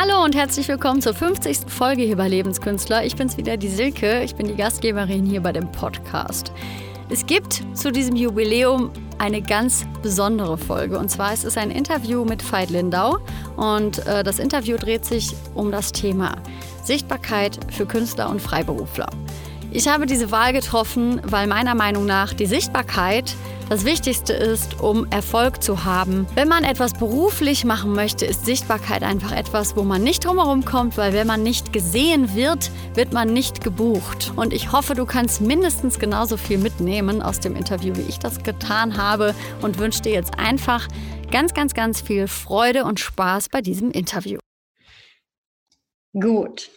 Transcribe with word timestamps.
Hallo 0.00 0.22
und 0.22 0.36
herzlich 0.36 0.68
willkommen 0.68 1.02
zur 1.02 1.12
50. 1.12 1.68
Folge 1.68 2.02
hier 2.02 2.14
bei 2.14 2.28
Lebenskünstler. 2.28 3.04
Ich 3.04 3.16
bin's 3.16 3.36
wieder, 3.36 3.56
die 3.56 3.66
Silke. 3.66 4.22
Ich 4.22 4.36
bin 4.36 4.46
die 4.46 4.54
Gastgeberin 4.54 5.26
hier 5.26 5.40
bei 5.40 5.50
dem 5.50 5.72
Podcast. 5.72 6.52
Es 7.10 7.26
gibt 7.26 7.64
zu 7.74 7.90
diesem 7.90 8.14
Jubiläum 8.14 8.92
eine 9.18 9.42
ganz 9.42 9.84
besondere 10.00 10.56
Folge. 10.56 11.00
Und 11.00 11.08
zwar 11.08 11.32
ist 11.32 11.42
es 11.42 11.56
ein 11.56 11.72
Interview 11.72 12.24
mit 12.24 12.44
Veit 12.44 12.70
Lindau. 12.70 13.18
Und 13.56 14.06
äh, 14.06 14.22
das 14.22 14.38
Interview 14.38 14.76
dreht 14.76 15.04
sich 15.04 15.34
um 15.56 15.72
das 15.72 15.90
Thema 15.90 16.36
Sichtbarkeit 16.84 17.58
für 17.72 17.84
Künstler 17.84 18.30
und 18.30 18.40
Freiberufler. 18.40 19.10
Ich 19.72 19.88
habe 19.88 20.06
diese 20.06 20.30
Wahl 20.30 20.52
getroffen, 20.52 21.20
weil 21.24 21.48
meiner 21.48 21.74
Meinung 21.74 22.06
nach 22.06 22.34
die 22.34 22.46
Sichtbarkeit 22.46 23.34
das 23.68 23.84
Wichtigste 23.84 24.32
ist, 24.32 24.80
um 24.80 25.06
Erfolg 25.10 25.62
zu 25.62 25.84
haben. 25.84 26.26
Wenn 26.34 26.48
man 26.48 26.64
etwas 26.64 26.94
beruflich 26.94 27.64
machen 27.66 27.92
möchte, 27.92 28.24
ist 28.24 28.46
Sichtbarkeit 28.46 29.02
einfach 29.02 29.32
etwas, 29.32 29.76
wo 29.76 29.82
man 29.82 30.02
nicht 30.02 30.24
drumherum 30.24 30.64
kommt, 30.64 30.96
weil 30.96 31.12
wenn 31.12 31.26
man 31.26 31.42
nicht 31.42 31.72
gesehen 31.72 32.34
wird, 32.34 32.70
wird 32.94 33.12
man 33.12 33.32
nicht 33.32 33.62
gebucht. 33.62 34.32
Und 34.36 34.54
ich 34.54 34.72
hoffe, 34.72 34.94
du 34.94 35.04
kannst 35.04 35.42
mindestens 35.42 35.98
genauso 35.98 36.38
viel 36.38 36.56
mitnehmen 36.56 37.20
aus 37.20 37.40
dem 37.40 37.56
Interview, 37.56 37.94
wie 37.96 38.08
ich 38.08 38.18
das 38.18 38.42
getan 38.42 38.96
habe 38.96 39.34
und 39.60 39.78
wünsche 39.78 40.00
dir 40.00 40.12
jetzt 40.12 40.38
einfach 40.38 40.88
ganz, 41.30 41.52
ganz, 41.52 41.74
ganz 41.74 42.00
viel 42.00 42.26
Freude 42.26 42.84
und 42.84 43.00
Spaß 43.00 43.50
bei 43.50 43.60
diesem 43.60 43.90
Interview. 43.90 44.38
Gut. 46.14 46.70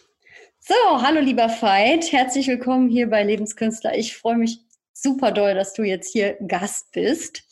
So, 0.60 0.74
hallo 1.02 1.20
lieber 1.20 1.48
Veit, 1.48 2.12
herzlich 2.12 2.46
willkommen 2.46 2.88
hier 2.88 3.08
bei 3.08 3.24
Lebenskünstler. 3.24 3.96
Ich 3.96 4.16
freue 4.16 4.36
mich 4.36 4.61
super 5.02 5.32
doll, 5.32 5.54
dass 5.54 5.74
du 5.74 5.82
jetzt 5.82 6.12
hier 6.12 6.36
Gast 6.46 6.92
bist. 6.92 7.42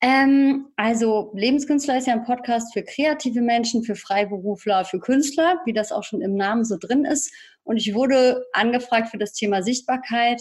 Ähm, 0.00 0.68
also 0.76 1.32
Lebenskünstler 1.34 1.98
ist 1.98 2.06
ja 2.06 2.12
ein 2.12 2.24
Podcast 2.24 2.72
für 2.72 2.84
kreative 2.84 3.40
Menschen, 3.40 3.82
für 3.82 3.96
Freiberufler, 3.96 4.84
für 4.84 5.00
Künstler, 5.00 5.60
wie 5.64 5.72
das 5.72 5.90
auch 5.90 6.04
schon 6.04 6.22
im 6.22 6.36
Namen 6.36 6.64
so 6.64 6.76
drin 6.78 7.04
ist. 7.04 7.32
Und 7.64 7.78
ich 7.78 7.94
wurde 7.94 8.44
angefragt 8.52 9.08
für 9.08 9.18
das 9.18 9.32
Thema 9.32 9.62
Sichtbarkeit 9.62 10.40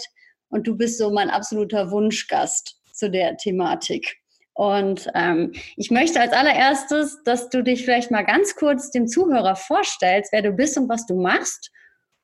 und 0.49 0.67
du 0.67 0.77
bist 0.77 0.99
so 0.99 1.11
mein 1.11 1.29
absoluter 1.29 1.89
Wunschgast 1.91 2.81
zu 2.93 3.09
der 3.09 3.37
Thematik. 3.37 4.17
Und 4.53 5.07
ähm, 5.13 5.53
ich 5.75 5.91
möchte 5.91 6.19
als 6.19 6.33
allererstes, 6.33 7.21
dass 7.25 7.49
du 7.49 7.63
dich 7.63 7.83
vielleicht 7.83 8.09
mal 8.11 8.23
ganz 8.23 8.55
kurz 8.55 8.89
dem 8.91 9.07
Zuhörer 9.07 9.55
vorstellst, 9.55 10.31
wer 10.31 10.41
du 10.41 10.51
bist 10.51 10.77
und 10.77 10.89
was 10.89 11.05
du 11.05 11.19
machst. 11.19 11.71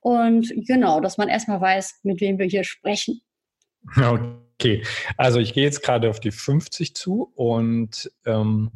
Und 0.00 0.52
genau, 0.66 1.00
dass 1.00 1.16
man 1.16 1.28
erstmal 1.28 1.60
weiß, 1.60 2.00
mit 2.02 2.20
wem 2.20 2.38
wir 2.38 2.46
hier 2.46 2.64
sprechen. 2.64 3.22
Okay, 4.56 4.84
also 5.16 5.40
ich 5.40 5.52
gehe 5.52 5.64
jetzt 5.64 5.82
gerade 5.82 6.08
auf 6.08 6.20
die 6.20 6.30
50 6.30 6.94
zu 6.94 7.32
und 7.34 8.10
ähm, 8.24 8.70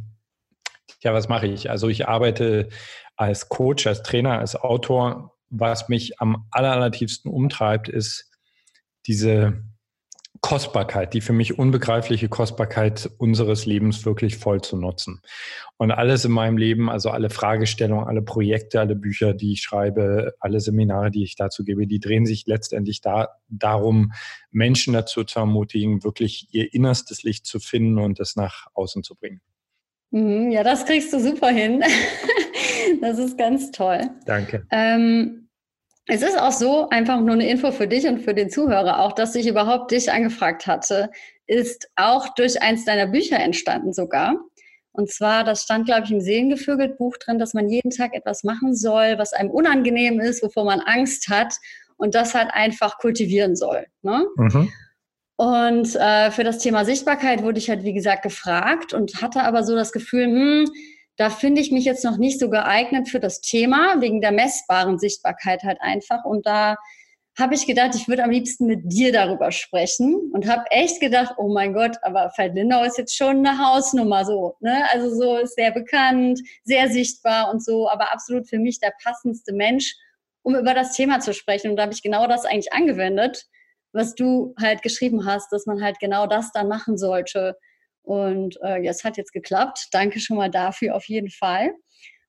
ja, 1.00 1.14
was 1.14 1.28
mache 1.28 1.46
ich? 1.46 1.70
Also 1.70 1.88
ich 1.88 2.08
arbeite 2.08 2.68
als 3.16 3.48
Coach, 3.48 3.86
als 3.86 4.02
Trainer, 4.02 4.38
als 4.38 4.56
Autor. 4.56 5.36
Was 5.50 5.88
mich 5.88 6.20
am 6.20 6.46
allertiefsten 6.50 7.30
umtreibt, 7.30 7.88
ist 7.88 8.30
diese 9.06 9.62
Kostbarkeit, 10.41 11.14
die 11.14 11.20
für 11.20 11.33
mich 11.33 11.58
unbegreifliche 11.58 12.28
Kostbarkeit 12.28 13.11
unseres 13.19 13.67
Lebens 13.67 14.05
wirklich 14.05 14.36
voll 14.36 14.61
zu 14.61 14.77
nutzen. 14.77 15.20
Und 15.77 15.91
alles 15.91 16.25
in 16.25 16.33
meinem 16.33 16.56
Leben, 16.56 16.91
also 16.91 17.11
alle 17.11 17.31
Fragestellungen, 17.31 18.06
alle 18.06 18.22
Projekte, 18.22 18.81
alle 18.81 18.94
Bücher, 18.94 19.34
die 19.34 19.53
ich 19.53 19.62
schreibe, 19.62 20.34
alle 20.41 20.61
Seminare, 20.61 21.11
die 21.11 21.22
ich 21.22 21.36
dazu 21.36 21.64
gebe, 21.64 21.86
die 21.86 22.00
drehen 22.00 22.27
sich 22.27 22.47
letztendlich 22.47 23.00
da, 23.00 23.28
darum, 23.48 24.12
Menschen 24.50 24.92
dazu 24.92 25.25
zu 25.25 25.41
ermutigen, 25.41 26.05
wirklich 26.05 26.48
ihr 26.53 26.72
innerstes 26.72 27.22
Licht 27.22 27.47
zu 27.47 27.61
finden 27.61 27.98
und 27.98 28.20
es 28.20 28.36
nach 28.36 28.66
außen 28.75 29.03
zu 29.03 29.14
bringen. 29.14 29.41
Mhm, 30.11 30.50
ja, 30.50 30.62
das 30.62 30.84
kriegst 30.86 31.12
du 31.12 31.20
super 31.20 31.48
hin. 31.48 31.83
das 33.00 33.19
ist 33.19 33.36
ganz 33.36 33.70
toll. 33.70 34.00
Danke. 34.25 34.66
Ähm 34.70 35.47
es 36.08 36.22
ist 36.22 36.40
auch 36.40 36.52
so, 36.52 36.88
einfach 36.88 37.20
nur 37.20 37.34
eine 37.34 37.48
Info 37.48 37.70
für 37.70 37.86
dich 37.86 38.06
und 38.06 38.20
für 38.20 38.34
den 38.34 38.48
Zuhörer 38.48 39.00
auch, 39.00 39.12
dass 39.12 39.34
ich 39.34 39.46
überhaupt 39.46 39.90
dich 39.90 40.10
angefragt 40.10 40.66
hatte, 40.66 41.10
ist 41.46 41.91
auch 41.96 42.34
durch 42.34 42.62
eins 42.62 42.86
deiner 42.86 43.06
Bücher 43.06 43.38
entstanden 43.38 43.92
sogar. 43.92 44.36
Und 44.92 45.10
zwar, 45.10 45.44
das 45.44 45.62
stand, 45.62 45.84
glaube 45.84 46.04
ich, 46.04 46.10
im 46.10 46.20
Seelengevögelt 46.20 46.97
Buch 46.97 47.18
drin, 47.18 47.38
dass 47.38 47.52
man 47.52 47.68
jeden 47.68 47.91
Tag 47.91 48.14
etwas 48.14 48.42
machen 48.42 48.74
soll, 48.74 49.18
was 49.18 49.34
einem 49.34 49.50
unangenehm 49.50 50.18
ist, 50.18 50.42
wovor 50.42 50.64
man 50.64 50.80
Angst 50.80 51.28
hat 51.28 51.54
und 51.98 52.14
das 52.14 52.34
halt 52.34 52.48
einfach 52.52 52.98
kultivieren 52.98 53.54
soll. 53.54 53.86
Ne? 54.02 54.26
Mhm. 54.36 54.72
Und 55.36 55.94
äh, 55.94 56.30
für 56.30 56.42
das 56.42 56.58
Thema 56.58 56.86
Sichtbarkeit 56.86 57.42
wurde 57.42 57.58
ich 57.58 57.68
halt, 57.68 57.84
wie 57.84 57.92
gesagt, 57.92 58.22
gefragt 58.22 58.94
und 58.94 59.20
hatte 59.20 59.42
aber 59.42 59.62
so 59.62 59.76
das 59.76 59.92
Gefühl, 59.92 60.24
hm, 60.24 60.70
da 61.18 61.30
finde 61.30 61.60
ich 61.60 61.72
mich 61.72 61.84
jetzt 61.84 62.04
noch 62.04 62.16
nicht 62.16 62.38
so 62.38 62.48
geeignet 62.48 63.08
für 63.08 63.18
das 63.18 63.40
Thema, 63.40 64.00
wegen 64.00 64.20
der 64.20 64.30
messbaren 64.30 64.98
Sichtbarkeit 65.00 65.64
halt 65.64 65.80
einfach. 65.80 66.24
Und 66.24 66.46
da 66.46 66.76
habe 67.36 67.54
ich 67.54 67.66
gedacht, 67.66 67.94
ich 67.96 68.08
würde 68.08 68.22
am 68.22 68.30
liebsten 68.30 68.66
mit 68.66 68.80
dir 68.84 69.12
darüber 69.12 69.50
sprechen 69.50 70.30
und 70.32 70.48
habe 70.48 70.64
echt 70.70 71.00
gedacht, 71.00 71.34
oh 71.36 71.52
mein 71.52 71.72
Gott, 71.72 71.96
aber 72.02 72.32
Veit 72.36 72.54
Lindau 72.54 72.84
ist 72.84 72.98
jetzt 72.98 73.16
schon 73.16 73.44
eine 73.44 73.58
Hausnummer 73.58 74.24
so. 74.24 74.56
Ne? 74.60 74.84
Also 74.92 75.12
so 75.12 75.36
ist 75.38 75.56
sehr 75.56 75.72
bekannt, 75.72 76.40
sehr 76.62 76.88
sichtbar 76.88 77.50
und 77.50 77.64
so, 77.64 77.88
aber 77.88 78.12
absolut 78.12 78.48
für 78.48 78.58
mich 78.58 78.78
der 78.78 78.92
passendste 79.02 79.52
Mensch, 79.52 79.96
um 80.42 80.54
über 80.54 80.72
das 80.72 80.92
Thema 80.92 81.18
zu 81.18 81.34
sprechen. 81.34 81.70
Und 81.70 81.76
da 81.76 81.82
habe 81.82 81.92
ich 81.92 82.02
genau 82.02 82.28
das 82.28 82.44
eigentlich 82.44 82.72
angewendet, 82.72 83.44
was 83.92 84.14
du 84.14 84.54
halt 84.60 84.82
geschrieben 84.82 85.24
hast, 85.24 85.52
dass 85.52 85.66
man 85.66 85.82
halt 85.82 85.98
genau 85.98 86.28
das 86.28 86.52
dann 86.52 86.68
machen 86.68 86.96
sollte 86.96 87.56
und 88.08 88.58
äh, 88.62 88.82
ja, 88.82 88.91
es 88.91 89.04
hat 89.04 89.19
jetzt 89.19 89.34
geklappt. 89.34 89.88
Danke 89.92 90.19
schon 90.19 90.38
mal 90.38 90.50
dafür 90.50 90.96
auf 90.96 91.04
jeden 91.08 91.28
Fall. 91.28 91.74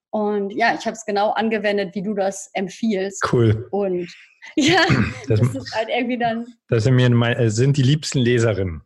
Und 0.09 0.49
ja, 0.51 0.75
ich 0.77 0.85
habe 0.85 0.95
es 0.95 1.05
genau 1.05 1.31
angewendet, 1.31 1.95
wie 1.95 2.01
du 2.01 2.13
das 2.13 2.49
empfiehlst. 2.53 3.23
Cool. 3.31 3.65
Und 3.71 4.13
ja, 4.57 4.81
das, 5.29 5.39
das 5.39 5.55
ist 5.55 5.73
halt 5.73 5.87
irgendwie 5.87 6.17
dann. 6.17 6.45
Das 6.67 6.83
sind, 6.83 6.95
mir 6.95 7.09
mein, 7.09 7.37
äh, 7.37 7.49
sind 7.49 7.77
die 7.77 7.83
liebsten 7.83 8.19
Leserinnen. 8.19 8.81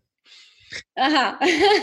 Aha, 0.95 1.39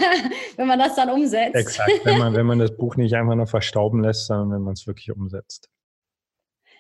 wenn 0.56 0.69
man 0.69 0.78
das 0.78 0.94
dann 0.94 1.10
umsetzt. 1.10 1.56
Exakt, 1.56 2.04
wenn 2.04 2.19
man, 2.19 2.34
wenn 2.34 2.47
man 2.47 2.60
das 2.60 2.76
Buch 2.76 2.94
nicht 2.94 3.15
einfach 3.15 3.34
nur 3.34 3.49
verstauben 3.49 4.04
lässt, 4.04 4.26
sondern 4.26 4.53
wenn 4.53 4.62
man 4.62 4.75
es 4.75 4.87
wirklich 4.87 5.10
umsetzt. 5.10 5.70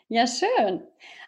Ja, 0.06 0.28
schön. 0.28 0.82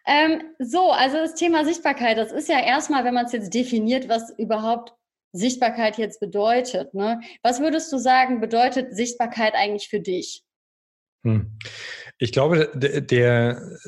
Ähm, 0.06 0.42
so, 0.60 0.92
also 0.92 1.16
das 1.16 1.34
Thema 1.34 1.64
Sichtbarkeit, 1.64 2.16
das 2.16 2.30
ist 2.30 2.48
ja 2.48 2.60
erstmal, 2.60 3.04
wenn 3.04 3.14
man 3.14 3.26
es 3.26 3.32
jetzt 3.32 3.52
definiert, 3.54 4.08
was 4.08 4.30
überhaupt 4.38 4.94
Sichtbarkeit 5.32 5.98
jetzt 5.98 6.20
bedeutet. 6.20 6.94
Ne? 6.94 7.20
Was 7.42 7.60
würdest 7.60 7.92
du 7.92 7.98
sagen, 7.98 8.40
bedeutet 8.40 8.94
Sichtbarkeit 8.94 9.54
eigentlich 9.54 9.88
für 9.88 10.00
dich? 10.00 10.42
Hm. 11.24 11.58
Ich 12.18 12.32
glaube, 12.32 12.70
der, 12.74 13.78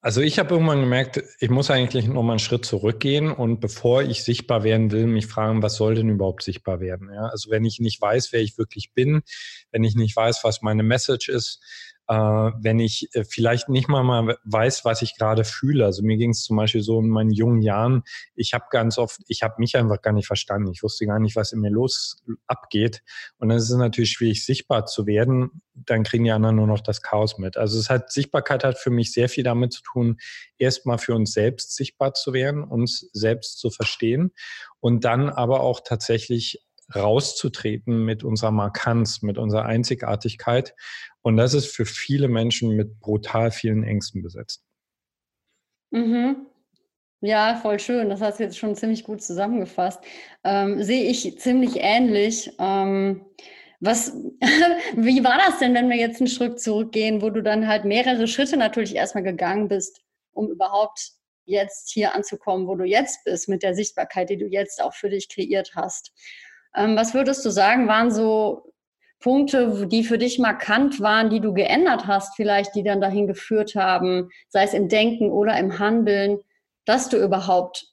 also 0.00 0.20
ich 0.20 0.38
habe 0.38 0.54
irgendwann 0.54 0.80
gemerkt, 0.80 1.22
ich 1.38 1.50
muss 1.50 1.70
eigentlich 1.70 2.08
noch 2.08 2.22
mal 2.22 2.32
einen 2.32 2.38
Schritt 2.40 2.64
zurückgehen 2.64 3.30
und 3.30 3.60
bevor 3.60 4.02
ich 4.02 4.24
sichtbar 4.24 4.64
werden 4.64 4.90
will, 4.90 5.06
mich 5.06 5.26
fragen, 5.26 5.62
was 5.62 5.76
soll 5.76 5.94
denn 5.94 6.08
überhaupt 6.08 6.42
sichtbar 6.42 6.80
werden? 6.80 7.10
Ja? 7.14 7.26
Also 7.26 7.50
wenn 7.50 7.64
ich 7.64 7.78
nicht 7.78 8.00
weiß, 8.00 8.32
wer 8.32 8.40
ich 8.40 8.58
wirklich 8.58 8.92
bin, 8.94 9.22
wenn 9.70 9.84
ich 9.84 9.94
nicht 9.94 10.16
weiß, 10.16 10.42
was 10.42 10.62
meine 10.62 10.82
Message 10.82 11.28
ist, 11.28 11.62
äh, 12.12 12.52
wenn 12.60 12.78
ich 12.78 13.08
äh, 13.14 13.24
vielleicht 13.24 13.70
nicht 13.70 13.88
mal 13.88 14.02
mal 14.02 14.36
weiß, 14.44 14.84
was 14.84 15.00
ich 15.00 15.16
gerade 15.16 15.44
fühle. 15.44 15.86
Also 15.86 16.02
mir 16.02 16.18
ging 16.18 16.30
es 16.30 16.42
zum 16.42 16.58
Beispiel 16.58 16.82
so 16.82 17.00
in 17.00 17.08
meinen 17.08 17.30
jungen 17.30 17.62
Jahren, 17.62 18.02
ich 18.34 18.52
habe 18.52 18.66
ganz 18.70 18.98
oft, 18.98 19.20
ich 19.28 19.42
habe 19.42 19.54
mich 19.56 19.76
einfach 19.76 20.02
gar 20.02 20.12
nicht 20.12 20.26
verstanden. 20.26 20.70
Ich 20.72 20.82
wusste 20.82 21.06
gar 21.06 21.18
nicht, 21.18 21.36
was 21.36 21.52
in 21.52 21.60
mir 21.60 21.70
los 21.70 22.22
abgeht. 22.46 23.02
Und 23.38 23.48
dann 23.48 23.56
ist 23.56 23.70
es 23.70 23.76
natürlich 23.76 24.10
schwierig, 24.10 24.44
sichtbar 24.44 24.84
zu 24.84 25.06
werden. 25.06 25.62
Dann 25.72 26.02
kriegen 26.02 26.24
die 26.24 26.32
anderen 26.32 26.56
nur 26.56 26.66
noch 26.66 26.80
das 26.80 27.00
Chaos 27.00 27.38
mit. 27.38 27.56
Also 27.56 27.78
es 27.78 27.88
hat, 27.88 28.12
Sichtbarkeit 28.12 28.62
hat 28.62 28.78
für 28.78 28.90
mich 28.90 29.12
sehr 29.12 29.30
viel 29.30 29.44
damit 29.44 29.72
zu 29.72 29.82
tun, 29.82 30.18
erstmal 30.58 30.98
für 30.98 31.14
uns 31.14 31.32
selbst 31.32 31.74
sichtbar 31.74 32.12
zu 32.12 32.34
werden, 32.34 32.62
uns 32.62 33.08
selbst 33.14 33.58
zu 33.58 33.70
verstehen 33.70 34.32
und 34.80 35.04
dann 35.06 35.30
aber 35.30 35.60
auch 35.60 35.80
tatsächlich 35.82 36.60
rauszutreten 36.94 38.04
mit 38.04 38.24
unserer 38.24 38.50
Markanz, 38.50 39.22
mit 39.22 39.38
unserer 39.38 39.64
Einzigartigkeit. 39.64 40.74
Und 41.22 41.36
das 41.36 41.54
ist 41.54 41.66
für 41.66 41.86
viele 41.86 42.28
Menschen 42.28 42.70
mit 42.76 43.00
brutal 43.00 43.50
vielen 43.50 43.84
Ängsten 43.84 44.22
besetzt. 44.22 44.64
Mhm. 45.90 46.46
Ja, 47.20 47.54
voll 47.62 47.78
schön. 47.78 48.08
Das 48.08 48.20
hast 48.20 48.40
du 48.40 48.42
jetzt 48.42 48.58
schon 48.58 48.74
ziemlich 48.74 49.04
gut 49.04 49.22
zusammengefasst. 49.22 50.00
Ähm, 50.42 50.82
sehe 50.82 51.04
ich 51.04 51.38
ziemlich 51.38 51.76
ähnlich. 51.76 52.50
Ähm, 52.58 53.24
was, 53.78 54.12
wie 54.96 55.22
war 55.22 55.38
das 55.38 55.60
denn, 55.60 55.74
wenn 55.74 55.88
wir 55.88 55.96
jetzt 55.96 56.20
einen 56.20 56.28
Schritt 56.28 56.60
zurückgehen, 56.60 57.22
wo 57.22 57.30
du 57.30 57.42
dann 57.42 57.68
halt 57.68 57.84
mehrere 57.84 58.26
Schritte 58.26 58.56
natürlich 58.56 58.96
erstmal 58.96 59.22
gegangen 59.22 59.68
bist, 59.68 60.00
um 60.32 60.50
überhaupt 60.50 61.12
jetzt 61.44 61.90
hier 61.90 62.14
anzukommen, 62.14 62.66
wo 62.66 62.74
du 62.74 62.84
jetzt 62.84 63.24
bist, 63.24 63.48
mit 63.48 63.62
der 63.62 63.74
Sichtbarkeit, 63.74 64.30
die 64.30 64.38
du 64.38 64.46
jetzt 64.46 64.82
auch 64.82 64.94
für 64.94 65.08
dich 65.08 65.28
kreiert 65.28 65.72
hast? 65.76 66.12
Ähm, 66.74 66.96
was 66.96 67.14
würdest 67.14 67.44
du 67.44 67.50
sagen, 67.50 67.86
waren 67.86 68.10
so 68.10 68.71
Punkte, 69.22 69.86
die 69.86 70.04
für 70.04 70.18
dich 70.18 70.38
markant 70.38 71.00
waren, 71.00 71.30
die 71.30 71.40
du 71.40 71.54
geändert 71.54 72.06
hast, 72.06 72.36
vielleicht, 72.36 72.74
die 72.74 72.82
dann 72.82 73.00
dahin 73.00 73.26
geführt 73.26 73.74
haben, 73.74 74.28
sei 74.48 74.64
es 74.64 74.74
im 74.74 74.88
Denken 74.88 75.30
oder 75.30 75.58
im 75.58 75.78
Handeln, 75.78 76.38
dass 76.84 77.08
du 77.08 77.16
überhaupt 77.16 77.86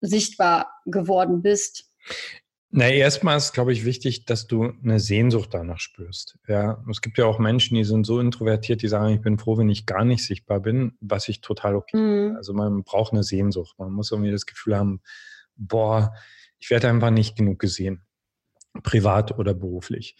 sichtbar 0.00 0.72
geworden 0.86 1.42
bist? 1.42 1.90
Na, 2.72 2.88
erstmal 2.88 3.36
ist, 3.36 3.52
glaube 3.52 3.72
ich, 3.72 3.84
wichtig, 3.84 4.26
dass 4.26 4.46
du 4.46 4.72
eine 4.82 5.00
Sehnsucht 5.00 5.50
danach 5.52 5.80
spürst. 5.80 6.38
Ja, 6.46 6.82
es 6.88 7.00
gibt 7.00 7.18
ja 7.18 7.26
auch 7.26 7.40
Menschen, 7.40 7.74
die 7.74 7.82
sind 7.82 8.06
so 8.06 8.20
introvertiert, 8.20 8.80
die 8.82 8.88
sagen, 8.88 9.12
ich 9.12 9.20
bin 9.20 9.38
froh, 9.38 9.58
wenn 9.58 9.68
ich 9.68 9.86
gar 9.86 10.04
nicht 10.04 10.24
sichtbar 10.24 10.60
bin, 10.60 10.96
was 11.00 11.28
ich 11.28 11.40
total 11.40 11.74
okay. 11.74 11.96
Mhm. 11.96 12.36
Also 12.36 12.54
man 12.54 12.84
braucht 12.84 13.12
eine 13.12 13.24
Sehnsucht. 13.24 13.76
Man 13.78 13.92
muss 13.92 14.12
irgendwie 14.12 14.30
das 14.30 14.46
Gefühl 14.46 14.76
haben, 14.76 15.00
boah, 15.56 16.14
ich 16.60 16.70
werde 16.70 16.88
einfach 16.88 17.10
nicht 17.10 17.36
genug 17.36 17.58
gesehen, 17.58 18.06
privat 18.84 19.36
oder 19.36 19.52
beruflich. 19.52 20.16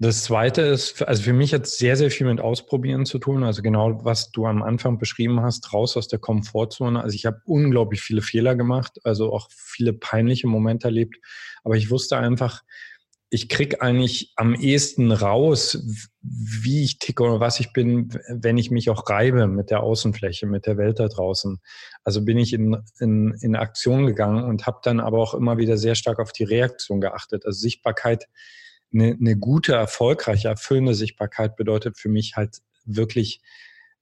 Das 0.00 0.24
zweite 0.24 0.62
ist, 0.62 1.02
also 1.02 1.22
für 1.22 1.32
mich 1.32 1.54
hat 1.54 1.62
es 1.62 1.78
sehr, 1.78 1.96
sehr 1.96 2.10
viel 2.10 2.26
mit 2.26 2.40
Ausprobieren 2.40 3.06
zu 3.06 3.18
tun. 3.20 3.44
Also 3.44 3.62
genau, 3.62 4.04
was 4.04 4.32
du 4.32 4.44
am 4.46 4.62
Anfang 4.62 4.98
beschrieben 4.98 5.40
hast, 5.40 5.72
raus 5.72 5.96
aus 5.96 6.08
der 6.08 6.18
Komfortzone. 6.18 7.00
Also 7.00 7.14
ich 7.14 7.26
habe 7.26 7.40
unglaublich 7.44 8.00
viele 8.00 8.20
Fehler 8.20 8.56
gemacht, 8.56 8.98
also 9.04 9.32
auch 9.32 9.48
viele 9.52 9.92
peinliche 9.92 10.48
Momente 10.48 10.88
erlebt. 10.88 11.16
Aber 11.62 11.76
ich 11.76 11.90
wusste 11.90 12.16
einfach, 12.18 12.62
ich 13.30 13.48
krieg 13.48 13.82
eigentlich 13.82 14.32
am 14.36 14.54
ehesten 14.54 15.12
raus, 15.12 15.78
wie 16.22 16.84
ich 16.84 16.98
ticke 16.98 17.22
oder 17.22 17.40
was 17.40 17.60
ich 17.60 17.72
bin, 17.72 18.08
wenn 18.28 18.58
ich 18.58 18.70
mich 18.72 18.90
auch 18.90 19.08
reibe 19.08 19.46
mit 19.46 19.70
der 19.70 19.82
Außenfläche, 19.82 20.46
mit 20.46 20.66
der 20.66 20.76
Welt 20.76 20.98
da 20.98 21.06
draußen. 21.06 21.60
Also 22.02 22.24
bin 22.24 22.38
ich 22.38 22.52
in, 22.52 22.76
in, 22.98 23.36
in 23.40 23.56
Aktion 23.56 24.06
gegangen 24.06 24.44
und 24.44 24.66
habe 24.66 24.78
dann 24.82 24.98
aber 24.98 25.18
auch 25.18 25.34
immer 25.34 25.56
wieder 25.56 25.76
sehr 25.78 25.94
stark 25.94 26.18
auf 26.18 26.32
die 26.32 26.44
Reaktion 26.44 27.00
geachtet. 27.00 27.46
Also 27.46 27.58
Sichtbarkeit 27.60 28.28
eine, 28.94 29.16
eine 29.18 29.36
gute, 29.36 29.74
erfolgreiche, 29.74 30.48
erfüllende 30.48 30.94
Sichtbarkeit 30.94 31.56
bedeutet 31.56 31.98
für 31.98 32.08
mich 32.08 32.36
halt 32.36 32.58
wirklich 32.84 33.40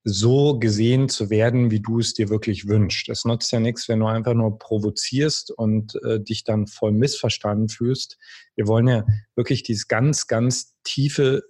so 0.04 0.58
gesehen 0.58 1.08
zu 1.08 1.30
werden, 1.30 1.70
wie 1.70 1.80
du 1.80 2.00
es 2.00 2.12
dir 2.14 2.28
wirklich 2.28 2.66
wünschst. 2.66 3.08
Es 3.08 3.24
nutzt 3.24 3.52
ja 3.52 3.60
nichts, 3.60 3.88
wenn 3.88 4.00
du 4.00 4.06
einfach 4.06 4.34
nur 4.34 4.58
provozierst 4.58 5.52
und 5.52 5.94
äh, 6.04 6.20
dich 6.20 6.44
dann 6.44 6.66
voll 6.66 6.92
missverstanden 6.92 7.68
fühlst. 7.68 8.18
Wir 8.56 8.66
wollen 8.66 8.88
ja 8.88 9.04
wirklich 9.36 9.62
dieses 9.62 9.86
ganz, 9.86 10.26
ganz 10.26 10.74
tiefe 10.82 11.42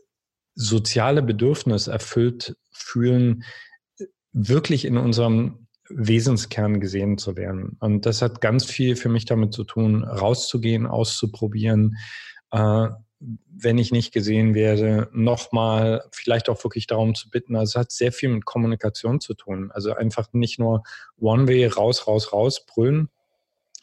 soziale 0.55 1.23
Bedürfnis 1.23 1.87
erfüllt 1.87 2.57
fühlen, 2.73 3.45
wirklich 4.33 4.85
in 4.85 4.99
unserem 4.99 5.67
Wesenskern 5.89 6.81
gesehen 6.81 7.19
zu 7.19 7.37
werden. 7.37 7.77
Und 7.81 8.05
das 8.05 8.21
hat 8.21 8.41
ganz 8.41 8.65
viel 8.65 8.97
für 8.97 9.09
mich 9.09 9.25
damit 9.25 9.53
zu 9.53 9.65
tun, 9.65 10.05
rauszugehen, 10.05 10.87
auszuprobieren, 10.87 11.97
äh, 12.51 12.89
wenn 13.51 13.79
ich 13.79 13.93
nicht 13.93 14.13
gesehen 14.13 14.55
werde, 14.55 15.09
nochmal 15.13 16.05
vielleicht 16.11 16.49
auch 16.49 16.63
wirklich 16.65 16.87
darum 16.87 17.15
zu 17.15 17.31
bitten. 17.31 17.55
Also 17.55 17.71
es 17.71 17.77
hat 17.77 17.93
sehr 17.93 18.13
viel 18.13 18.31
mit 18.31 18.45
Kommunikation 18.45 19.21
zu 19.21 19.35
tun. 19.35 19.71
Also 19.73 19.95
einfach 19.95 20.33
nicht 20.33 20.59
nur 20.59 20.83
One-Way 21.19 21.67
raus, 21.67 22.07
raus, 22.07 22.33
raus 22.33 22.67
brüllen, 22.67 23.09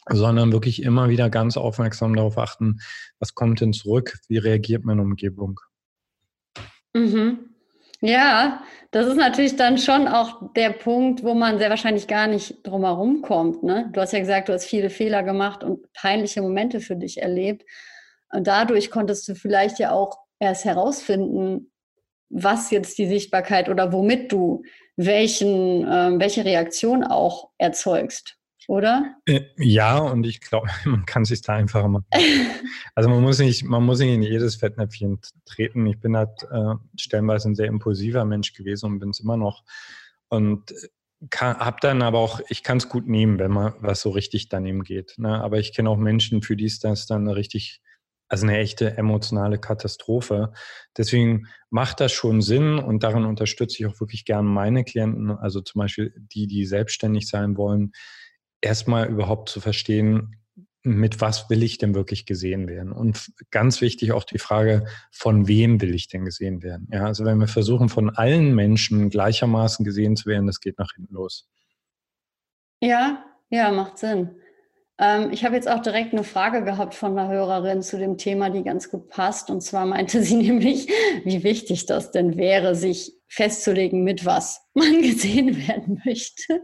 sondern 0.08 0.52
wirklich 0.52 0.82
immer 0.82 1.08
wieder 1.08 1.30
ganz 1.30 1.56
aufmerksam 1.56 2.14
darauf 2.14 2.38
achten, 2.38 2.80
was 3.18 3.34
kommt 3.34 3.60
denn 3.60 3.72
zurück, 3.72 4.18
wie 4.28 4.38
reagiert 4.38 4.84
meine 4.84 5.02
Umgebung. 5.02 5.60
Mhm. 6.92 7.50
Ja, 8.02 8.62
das 8.92 9.06
ist 9.06 9.16
natürlich 9.16 9.56
dann 9.56 9.76
schon 9.76 10.08
auch 10.08 10.52
der 10.54 10.70
Punkt, 10.70 11.22
wo 11.22 11.34
man 11.34 11.58
sehr 11.58 11.68
wahrscheinlich 11.68 12.06
gar 12.06 12.26
nicht 12.26 12.66
drumherum 12.66 13.20
kommt. 13.20 13.62
Ne? 13.62 13.90
Du 13.92 14.00
hast 14.00 14.12
ja 14.12 14.20
gesagt, 14.20 14.48
du 14.48 14.54
hast 14.54 14.64
viele 14.64 14.88
Fehler 14.88 15.22
gemacht 15.22 15.62
und 15.62 15.92
peinliche 15.92 16.40
Momente 16.40 16.80
für 16.80 16.96
dich 16.96 17.20
erlebt. 17.20 17.64
Und 18.30 18.46
dadurch 18.46 18.90
konntest 18.90 19.28
du 19.28 19.34
vielleicht 19.34 19.78
ja 19.78 19.92
auch 19.92 20.18
erst 20.38 20.64
herausfinden, 20.64 21.70
was 22.30 22.70
jetzt 22.70 22.96
die 22.98 23.06
Sichtbarkeit 23.06 23.68
oder 23.68 23.92
womit 23.92 24.30
du 24.32 24.62
welchen, 24.96 25.84
äh, 25.84 26.18
welche 26.18 26.44
Reaktion 26.44 27.04
auch 27.04 27.50
erzeugst, 27.58 28.36
oder? 28.68 29.16
Äh, 29.26 29.40
ja, 29.56 29.98
und 29.98 30.24
ich 30.24 30.40
glaube, 30.40 30.68
man 30.84 31.04
kann 31.06 31.24
sich 31.24 31.42
da 31.42 31.54
einfacher 31.54 31.88
machen. 31.88 32.06
also 32.94 33.10
man 33.10 33.22
muss 33.22 33.40
nicht, 33.40 33.64
man 33.64 33.84
muss 33.84 33.98
nicht 33.98 34.14
in 34.14 34.22
jedes 34.22 34.56
Fettnäpfchen 34.56 35.20
treten. 35.44 35.86
Ich 35.86 35.98
bin 35.98 36.16
halt 36.16 36.42
äh, 36.50 36.74
stellenweise 36.96 37.50
ein 37.50 37.56
sehr 37.56 37.66
impulsiver 37.66 38.24
Mensch 38.24 38.54
gewesen 38.54 38.86
und 38.86 38.98
bin 39.00 39.10
es 39.10 39.20
immer 39.20 39.36
noch. 39.36 39.64
Und 40.28 40.72
habe 41.36 41.76
dann 41.80 42.02
aber 42.02 42.18
auch, 42.18 42.40
ich 42.48 42.62
kann 42.62 42.78
es 42.78 42.88
gut 42.88 43.06
nehmen, 43.06 43.38
wenn 43.38 43.50
man 43.50 43.74
was 43.80 44.00
so 44.00 44.10
richtig 44.10 44.48
daneben 44.48 44.84
geht. 44.84 45.14
Ne? 45.18 45.42
Aber 45.42 45.58
ich 45.58 45.74
kenne 45.74 45.90
auch 45.90 45.98
Menschen, 45.98 46.40
für 46.40 46.56
die 46.56 46.64
ist 46.64 46.84
das 46.84 47.06
dann 47.06 47.28
richtig 47.28 47.82
also 48.30 48.46
eine 48.46 48.58
echte 48.58 48.96
emotionale 48.96 49.58
Katastrophe. 49.58 50.52
Deswegen 50.96 51.48
macht 51.68 52.00
das 52.00 52.12
schon 52.12 52.40
Sinn 52.40 52.78
und 52.78 53.02
daran 53.02 53.26
unterstütze 53.26 53.76
ich 53.80 53.86
auch 53.86 54.00
wirklich 54.00 54.24
gerne 54.24 54.48
meine 54.48 54.84
Klienten, 54.84 55.32
also 55.32 55.60
zum 55.60 55.80
Beispiel 55.80 56.14
die, 56.16 56.46
die 56.46 56.64
selbstständig 56.64 57.28
sein 57.28 57.56
wollen, 57.56 57.92
erstmal 58.60 59.08
überhaupt 59.08 59.48
zu 59.48 59.60
verstehen, 59.60 60.36
mit 60.82 61.20
was 61.20 61.50
will 61.50 61.62
ich 61.62 61.76
denn 61.76 61.94
wirklich 61.94 62.24
gesehen 62.24 62.68
werden? 62.68 62.92
Und 62.92 63.32
ganz 63.50 63.80
wichtig 63.80 64.12
auch 64.12 64.24
die 64.24 64.38
Frage, 64.38 64.86
von 65.10 65.46
wem 65.46 65.80
will 65.82 65.94
ich 65.94 66.08
denn 66.08 66.24
gesehen 66.24 66.62
werden? 66.62 66.88
Ja, 66.92 67.04
also 67.04 67.24
wenn 67.24 67.38
wir 67.38 67.48
versuchen, 67.48 67.88
von 67.88 68.10
allen 68.10 68.54
Menschen 68.54 69.10
gleichermaßen 69.10 69.84
gesehen 69.84 70.16
zu 70.16 70.26
werden, 70.26 70.46
das 70.46 70.60
geht 70.60 70.78
nach 70.78 70.92
hinten 70.94 71.14
los. 71.14 71.48
Ja, 72.80 73.24
ja, 73.50 73.72
macht 73.72 73.98
Sinn. 73.98 74.39
Ähm, 75.00 75.30
ich 75.32 75.44
habe 75.44 75.56
jetzt 75.56 75.68
auch 75.68 75.80
direkt 75.80 76.12
eine 76.12 76.24
Frage 76.24 76.62
gehabt 76.62 76.94
von 76.94 77.18
einer 77.18 77.32
Hörerin 77.32 77.82
zu 77.82 77.98
dem 77.98 78.18
Thema, 78.18 78.50
die 78.50 78.62
ganz 78.62 78.90
gut 78.90 79.08
passt. 79.08 79.50
Und 79.50 79.62
zwar 79.62 79.86
meinte 79.86 80.22
sie 80.22 80.36
nämlich, 80.36 80.88
wie 81.24 81.42
wichtig 81.42 81.86
das 81.86 82.10
denn 82.10 82.36
wäre, 82.36 82.74
sich 82.74 83.14
festzulegen, 83.28 84.04
mit 84.04 84.26
was 84.26 84.60
man 84.74 85.00
gesehen 85.02 85.66
werden 85.66 86.02
möchte. 86.04 86.62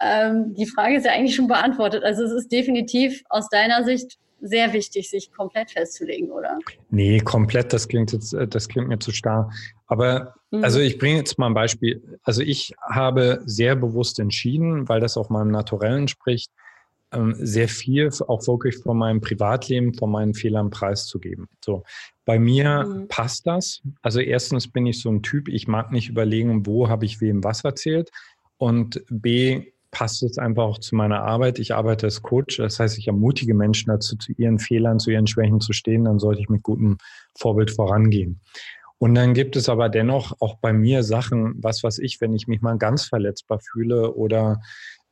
Ähm, 0.00 0.54
die 0.54 0.66
Frage 0.66 0.96
ist 0.96 1.04
ja 1.04 1.12
eigentlich 1.12 1.36
schon 1.36 1.48
beantwortet. 1.48 2.02
Also 2.02 2.24
es 2.24 2.32
ist 2.32 2.50
definitiv 2.50 3.22
aus 3.28 3.48
deiner 3.50 3.84
Sicht 3.84 4.18
sehr 4.40 4.72
wichtig, 4.72 5.08
sich 5.08 5.32
komplett 5.32 5.70
festzulegen, 5.70 6.30
oder? 6.30 6.58
Nee, 6.90 7.18
komplett, 7.18 7.72
das 7.72 7.88
klingt 7.88 8.12
jetzt, 8.12 8.34
äh, 8.34 8.46
das 8.46 8.68
klingt 8.68 8.88
mir 8.88 8.98
zu 8.98 9.10
starr. 9.10 9.50
Aber 9.86 10.34
mhm. 10.50 10.64
also 10.64 10.80
ich 10.80 10.98
bringe 10.98 11.18
jetzt 11.18 11.38
mal 11.38 11.46
ein 11.46 11.54
Beispiel. 11.54 12.18
Also 12.22 12.42
ich 12.42 12.72
habe 12.80 13.42
sehr 13.44 13.74
bewusst 13.74 14.18
entschieden, 14.18 14.88
weil 14.88 15.00
das 15.00 15.16
auch 15.16 15.28
meinem 15.28 15.50
Naturellen 15.50 16.08
spricht, 16.08 16.50
ähm, 17.12 17.34
sehr 17.38 17.68
viel 17.68 18.10
auch 18.26 18.46
wirklich 18.46 18.78
von 18.78 18.98
meinem 18.98 19.20
Privatleben, 19.20 19.94
von 19.94 20.10
meinen 20.10 20.34
Fehlern 20.34 20.70
preiszugeben. 20.70 21.48
So. 21.64 21.84
Bei 22.24 22.38
mir 22.38 22.84
mhm. 22.84 23.08
passt 23.08 23.46
das. 23.46 23.82
Also 24.02 24.20
erstens 24.20 24.68
bin 24.68 24.86
ich 24.86 25.00
so 25.00 25.10
ein 25.10 25.22
Typ, 25.22 25.48
ich 25.48 25.68
mag 25.68 25.92
nicht 25.92 26.08
überlegen, 26.08 26.66
wo 26.66 26.88
habe 26.88 27.04
ich 27.04 27.20
wem 27.20 27.44
was 27.44 27.64
erzählt. 27.64 28.10
Und 28.56 29.02
B, 29.10 29.72
passt 29.94 30.22
es 30.24 30.38
einfach 30.38 30.64
auch 30.64 30.78
zu 30.78 30.96
meiner 30.96 31.22
Arbeit. 31.22 31.58
Ich 31.58 31.72
arbeite 31.72 32.06
als 32.06 32.20
Coach, 32.20 32.56
das 32.58 32.80
heißt, 32.80 32.98
ich 32.98 33.06
ermutige 33.06 33.54
Menschen 33.54 33.90
dazu, 33.90 34.16
zu 34.16 34.32
ihren 34.32 34.58
Fehlern, 34.58 34.98
zu 34.98 35.10
ihren 35.10 35.26
Schwächen 35.26 35.60
zu 35.60 35.72
stehen. 35.72 36.04
Dann 36.04 36.18
sollte 36.18 36.40
ich 36.40 36.48
mit 36.48 36.62
gutem 36.62 36.98
Vorbild 37.38 37.70
vorangehen. 37.70 38.40
Und 38.98 39.14
dann 39.14 39.34
gibt 39.34 39.56
es 39.56 39.68
aber 39.68 39.88
dennoch 39.88 40.32
auch 40.40 40.56
bei 40.58 40.72
mir 40.72 41.02
Sachen, 41.02 41.54
was 41.58 41.82
weiß 41.82 41.98
ich, 41.98 42.20
wenn 42.20 42.32
ich 42.32 42.48
mich 42.48 42.60
mal 42.60 42.76
ganz 42.76 43.04
verletzbar 43.04 43.60
fühle 43.60 44.14
oder 44.14 44.60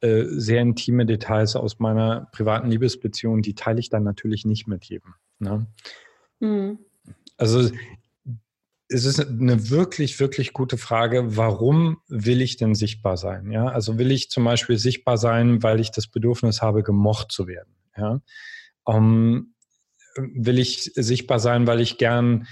äh, 0.02 0.24
sehr 0.28 0.60
intime 0.60 1.06
Details 1.06 1.54
aus 1.54 1.78
meiner 1.78 2.28
privaten 2.32 2.68
Liebesbeziehung, 2.68 3.40
die 3.40 3.54
teile 3.54 3.78
ich 3.78 3.88
dann 3.88 4.02
natürlich 4.02 4.44
nicht 4.44 4.66
mit 4.66 4.84
jedem. 4.84 5.14
Ne? 5.38 5.66
Mhm. 6.40 6.78
Also 7.36 7.70
es 8.88 9.04
ist 9.04 9.20
eine 9.20 9.70
wirklich, 9.70 10.18
wirklich 10.20 10.52
gute 10.52 10.76
Frage, 10.76 11.36
warum 11.36 11.98
will 12.08 12.42
ich 12.42 12.56
denn 12.56 12.74
sichtbar 12.74 13.16
sein? 13.16 13.50
Ja, 13.52 13.68
also 13.68 13.96
will 13.96 14.10
ich 14.10 14.28
zum 14.28 14.44
Beispiel 14.44 14.76
sichtbar 14.76 15.18
sein, 15.18 15.62
weil 15.62 15.80
ich 15.80 15.92
das 15.92 16.08
Bedürfnis 16.08 16.62
habe, 16.62 16.82
gemocht 16.82 17.32
zu 17.32 17.46
werden? 17.46 17.74
Ja, 17.96 18.20
um, 18.84 19.54
ähm, 20.16 20.32
will 20.34 20.58
ich 20.58 20.92
sichtbar 20.94 21.38
sein, 21.38 21.66
weil 21.66 21.80
ich 21.80 21.96
gern, 21.96 22.48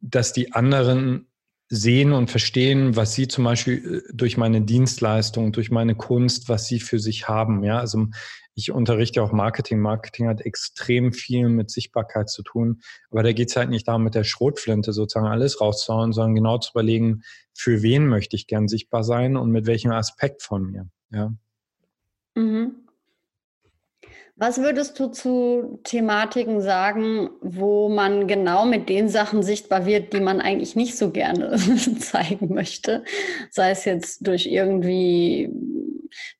dass 0.00 0.32
die 0.32 0.52
anderen 0.52 1.26
sehen 1.74 2.12
und 2.12 2.30
verstehen, 2.30 2.96
was 2.96 3.14
sie 3.14 3.28
zum 3.28 3.44
Beispiel 3.44 4.04
äh, 4.08 4.12
durch 4.14 4.36
meine 4.36 4.62
Dienstleistung, 4.62 5.52
durch 5.52 5.70
meine 5.70 5.94
Kunst, 5.94 6.48
was 6.48 6.66
sie 6.66 6.80
für 6.80 6.98
sich 6.98 7.28
haben. 7.28 7.64
Ja, 7.64 7.78
also 7.78 8.06
ich 8.54 8.70
unterrichte 8.70 9.22
auch 9.22 9.32
Marketing. 9.32 9.80
Marketing 9.80 10.28
hat 10.28 10.40
extrem 10.40 11.12
viel 11.12 11.48
mit 11.48 11.70
Sichtbarkeit 11.70 12.30
zu 12.30 12.42
tun. 12.42 12.80
Aber 13.10 13.22
da 13.22 13.32
geht 13.32 13.50
es 13.50 13.56
halt 13.56 13.70
nicht 13.70 13.88
darum, 13.88 14.04
mit 14.04 14.14
der 14.14 14.24
Schrotflinte 14.24 14.92
sozusagen 14.92 15.26
alles 15.26 15.60
rauszuhauen, 15.60 16.12
sondern 16.12 16.36
genau 16.36 16.58
zu 16.58 16.70
überlegen, 16.70 17.22
für 17.52 17.82
wen 17.82 18.06
möchte 18.06 18.36
ich 18.36 18.46
gern 18.46 18.68
sichtbar 18.68 19.02
sein 19.02 19.36
und 19.36 19.50
mit 19.50 19.66
welchem 19.66 19.90
Aspekt 19.90 20.42
von 20.42 20.70
mir. 20.70 20.88
Ja. 21.10 21.34
Mhm. 22.36 22.83
Was 24.36 24.58
würdest 24.58 24.98
du 24.98 25.06
zu 25.08 25.78
Thematiken 25.84 26.60
sagen, 26.60 27.30
wo 27.40 27.88
man 27.88 28.26
genau 28.26 28.64
mit 28.64 28.88
den 28.88 29.08
Sachen 29.08 29.44
sichtbar 29.44 29.86
wird, 29.86 30.12
die 30.12 30.20
man 30.20 30.40
eigentlich 30.40 30.74
nicht 30.74 30.98
so 30.98 31.10
gerne 31.12 31.56
zeigen 32.00 32.52
möchte? 32.52 33.04
Sei 33.50 33.70
es 33.70 33.84
jetzt 33.84 34.26
durch 34.26 34.46
irgendwie, 34.46 35.50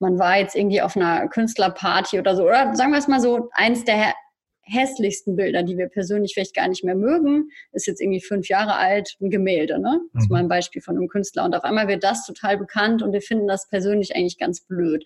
man 0.01 0.19
war 0.19 0.39
jetzt 0.39 0.57
irgendwie 0.57 0.83
auf 0.83 0.97
einer 0.97 1.29
Künstlerparty 1.29 2.19
oder 2.19 2.35
so, 2.35 2.43
oder 2.45 2.75
sagen 2.75 2.91
wir 2.91 2.99
es 2.99 3.07
mal 3.07 3.21
so, 3.21 3.49
eins 3.53 3.85
der 3.85 4.15
hässlichsten 4.63 5.37
Bilder, 5.37 5.63
die 5.63 5.79
wir 5.79 5.89
persönlich 5.89 6.35
vielleicht 6.35 6.57
gar 6.57 6.67
nicht 6.67 6.83
mehr 6.83 6.97
mögen, 6.97 7.51
ist 7.73 7.87
jetzt 7.87 8.01
irgendwie 8.01 8.23
fünf 8.23 8.49
Jahre 8.49 8.75
alt, 8.75 9.17
ein 9.21 9.31
Gemälde, 9.31 9.79
ne? 9.79 10.01
Das 10.13 10.25
ist 10.25 10.31
mhm. 10.31 10.35
mal 10.35 10.41
ein 10.41 10.49
Beispiel 10.49 10.83
von 10.83 10.97
einem 10.97 11.07
Künstler. 11.07 11.45
Und 11.45 11.55
auf 11.55 11.63
einmal 11.63 11.87
wird 11.87 12.03
das 12.03 12.27
total 12.27 12.57
bekannt 12.57 13.03
und 13.03 13.13
wir 13.13 13.23
finden 13.23 13.47
das 13.47 13.69
persönlich 13.69 14.17
eigentlich 14.17 14.39
ganz 14.39 14.63
blöd. 14.63 15.05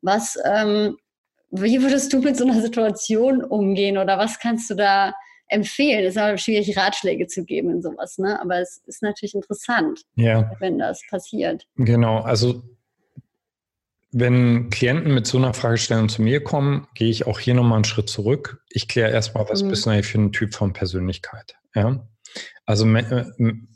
Was 0.00 0.38
ähm, 0.44 0.96
wie 1.52 1.82
würdest 1.82 2.12
du 2.12 2.20
mit 2.20 2.36
so 2.36 2.44
einer 2.44 2.60
Situation 2.60 3.44
umgehen 3.44 3.98
oder 3.98 4.18
was 4.18 4.38
kannst 4.38 4.70
du 4.70 4.74
da 4.74 5.12
empfehlen? 5.48 6.04
Es 6.04 6.16
ist 6.16 6.22
aber 6.22 6.38
schwierig, 6.38 6.76
Ratschläge 6.76 7.26
zu 7.26 7.44
geben 7.44 7.70
in 7.70 7.82
sowas, 7.82 8.18
ne? 8.18 8.40
Aber 8.40 8.58
es 8.58 8.82
ist 8.86 9.02
natürlich 9.02 9.34
interessant, 9.34 10.00
ja. 10.16 10.50
wenn 10.60 10.78
das 10.78 11.02
passiert. 11.10 11.66
Genau, 11.76 12.20
also 12.20 12.62
wenn 14.12 14.70
Klienten 14.70 15.14
mit 15.14 15.26
so 15.26 15.38
einer 15.38 15.54
Fragestellung 15.54 16.08
zu 16.08 16.22
mir 16.22 16.42
kommen, 16.42 16.86
gehe 16.94 17.10
ich 17.10 17.26
auch 17.26 17.38
hier 17.38 17.54
nochmal 17.54 17.76
einen 17.76 17.84
Schritt 17.84 18.08
zurück. 18.08 18.62
Ich 18.70 18.88
kläre 18.88 19.10
erstmal, 19.10 19.48
was 19.48 19.62
mhm. 19.62 19.68
bist 19.68 19.86
du 19.86 19.90
eigentlich 19.90 20.06
für 20.06 20.20
ein 20.20 20.32
Typ 20.32 20.54
von 20.54 20.72
Persönlichkeit? 20.72 21.56
Ja? 21.74 22.06
Also 22.64 22.86
äh, 22.94 23.24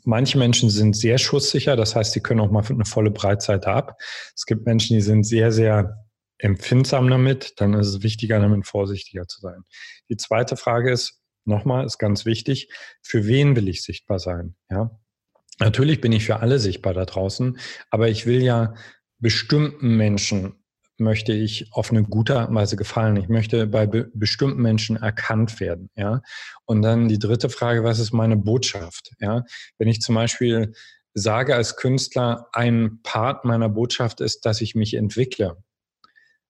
manche 0.03 0.37
Menschen 0.37 0.69
sind 0.69 0.95
sehr 0.95 1.17
schusssicher, 1.17 1.75
das 1.75 1.95
heißt, 1.95 2.13
sie 2.13 2.21
können 2.21 2.39
auch 2.39 2.51
mal 2.51 2.63
eine 2.67 2.85
volle 2.85 3.11
Breitseite 3.11 3.67
ab. 3.67 3.97
Es 4.35 4.45
gibt 4.45 4.65
Menschen, 4.65 4.95
die 4.95 5.01
sind 5.01 5.25
sehr, 5.25 5.51
sehr 5.51 6.06
empfindsam 6.39 7.09
damit, 7.09 7.53
dann 7.57 7.73
ist 7.73 7.87
es 7.87 8.03
wichtiger, 8.03 8.39
damit 8.39 8.67
vorsichtiger 8.67 9.27
zu 9.27 9.41
sein. 9.41 9.63
Die 10.09 10.17
zweite 10.17 10.57
Frage 10.57 10.91
ist, 10.91 11.21
nochmal, 11.45 11.85
ist 11.85 11.97
ganz 11.97 12.25
wichtig, 12.25 12.69
für 13.01 13.25
wen 13.25 13.55
will 13.55 13.67
ich 13.67 13.83
sichtbar 13.83 14.19
sein? 14.19 14.55
Ja? 14.69 14.91
Natürlich 15.59 16.01
bin 16.01 16.11
ich 16.11 16.25
für 16.25 16.37
alle 16.37 16.59
sichtbar 16.59 16.93
da 16.93 17.05
draußen, 17.05 17.57
aber 17.89 18.09
ich 18.09 18.25
will 18.25 18.43
ja 18.43 18.75
bestimmten 19.19 19.95
Menschen 19.95 20.63
möchte 20.99 21.31
ich 21.31 21.71
auf 21.73 21.91
eine 21.91 22.03
gute 22.03 22.47
Weise 22.49 22.75
gefallen. 22.75 23.17
Ich 23.17 23.29
möchte 23.29 23.67
bei 23.67 23.85
be 23.85 24.09
bestimmten 24.13 24.61
Menschen 24.61 24.97
erkannt 24.97 25.59
werden. 25.59 25.89
Ja? 25.95 26.21
Und 26.65 26.81
dann 26.81 27.07
die 27.07 27.19
dritte 27.19 27.49
Frage, 27.49 27.83
was 27.83 27.99
ist 27.99 28.13
meine 28.13 28.37
Botschaft? 28.37 29.11
Ja? 29.19 29.43
Wenn 29.77 29.87
ich 29.87 30.01
zum 30.01 30.15
Beispiel 30.15 30.73
sage 31.13 31.55
als 31.55 31.75
Künstler, 31.75 32.47
ein 32.51 32.99
Part 33.03 33.45
meiner 33.45 33.69
Botschaft 33.69 34.21
ist, 34.21 34.45
dass 34.45 34.61
ich 34.61 34.75
mich 34.75 34.93
entwickle, 34.95 35.57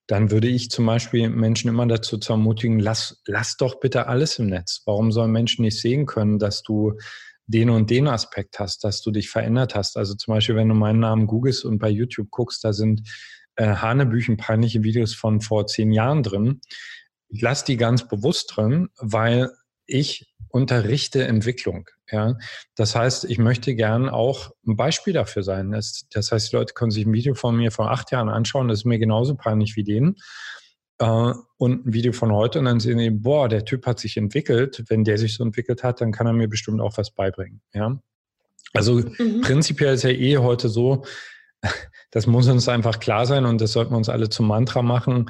dann 0.07 0.31
würde 0.31 0.47
ich 0.47 0.71
zum 0.71 0.85
Beispiel 0.85 1.29
Menschen 1.29 1.69
immer 1.69 1.85
dazu 1.85 2.17
zu 2.17 2.33
ermutigen, 2.33 2.79
lass, 2.79 3.21
lass 3.25 3.57
doch 3.57 3.79
bitte 3.79 4.07
alles 4.07 4.39
im 4.39 4.47
Netz. 4.47 4.81
Warum 4.85 5.11
sollen 5.11 5.31
Menschen 5.31 5.63
nicht 5.63 5.79
sehen 5.79 6.05
können, 6.05 6.39
dass 6.39 6.63
du 6.63 6.93
den 7.45 7.69
und 7.69 7.89
den 7.89 8.07
Aspekt 8.07 8.59
hast, 8.59 8.85
dass 8.85 9.01
du 9.01 9.11
dich 9.11 9.29
verändert 9.29 9.75
hast? 9.75 9.97
Also 9.97 10.15
zum 10.15 10.33
Beispiel, 10.33 10.55
wenn 10.55 10.69
du 10.69 10.75
meinen 10.75 11.01
Namen 11.01 11.27
googelst 11.27 11.65
und 11.65 11.79
bei 11.79 11.89
YouTube 11.89 12.31
guckst, 12.31 12.63
da 12.63 12.71
sind 12.71 13.01
äh, 13.57 13.67
Hanebüchen 13.67 14.37
peinliche 14.37 14.83
Videos 14.83 15.13
von 15.13 15.41
vor 15.41 15.67
zehn 15.67 15.91
Jahren 15.91 16.23
drin. 16.23 16.61
Ich 17.27 17.41
lasse 17.41 17.65
die 17.65 17.75
ganz 17.75 18.07
bewusst 18.07 18.53
drin, 18.55 18.87
weil 18.99 19.51
ich 19.87 20.33
unterrichte 20.49 21.25
Entwicklung. 21.25 21.89
Ja, 22.09 22.37
das 22.75 22.95
heißt, 22.95 23.25
ich 23.25 23.37
möchte 23.37 23.75
gern 23.75 24.07
auch 24.07 24.51
ein 24.65 24.77
Beispiel 24.77 25.13
dafür 25.13 25.43
sein. 25.43 25.71
Das, 25.71 26.05
das 26.11 26.31
heißt, 26.31 26.51
die 26.51 26.55
Leute 26.55 26.73
können 26.73 26.91
sich 26.91 27.05
ein 27.05 27.13
Video 27.13 27.33
von 27.33 27.57
mir 27.57 27.71
vor 27.71 27.91
acht 27.91 28.11
Jahren 28.11 28.29
anschauen. 28.29 28.67
Das 28.67 28.79
ist 28.79 28.85
mir 28.85 28.99
genauso 28.99 29.35
peinlich 29.35 29.75
wie 29.75 29.83
denen. 29.83 30.15
Äh, 30.99 31.33
und 31.57 31.85
ein 31.85 31.93
Video 31.93 32.13
von 32.13 32.31
heute 32.31 32.59
und 32.59 32.65
dann 32.65 32.79
sehen 32.79 32.97
die, 32.97 33.09
boah, 33.09 33.49
der 33.49 33.65
Typ 33.65 33.85
hat 33.85 33.99
sich 33.99 34.17
entwickelt. 34.17 34.83
Wenn 34.87 35.03
der 35.03 35.17
sich 35.17 35.35
so 35.35 35.43
entwickelt 35.43 35.83
hat, 35.83 36.01
dann 36.01 36.11
kann 36.11 36.27
er 36.27 36.33
mir 36.33 36.47
bestimmt 36.47 36.81
auch 36.81 36.97
was 36.97 37.11
beibringen. 37.11 37.61
Ja, 37.73 37.99
also 38.73 38.95
mhm. 38.95 39.41
prinzipiell 39.41 39.93
ist 39.93 40.03
ja 40.03 40.11
eh 40.11 40.37
heute 40.37 40.69
so, 40.69 41.03
das 42.11 42.27
muss 42.27 42.47
uns 42.47 42.69
einfach 42.69 42.99
klar 42.99 43.25
sein 43.25 43.45
und 43.45 43.59
das 43.61 43.73
sollten 43.73 43.91
wir 43.91 43.97
uns 43.97 44.09
alle 44.09 44.29
zum 44.29 44.47
Mantra 44.47 44.81
machen. 44.81 45.29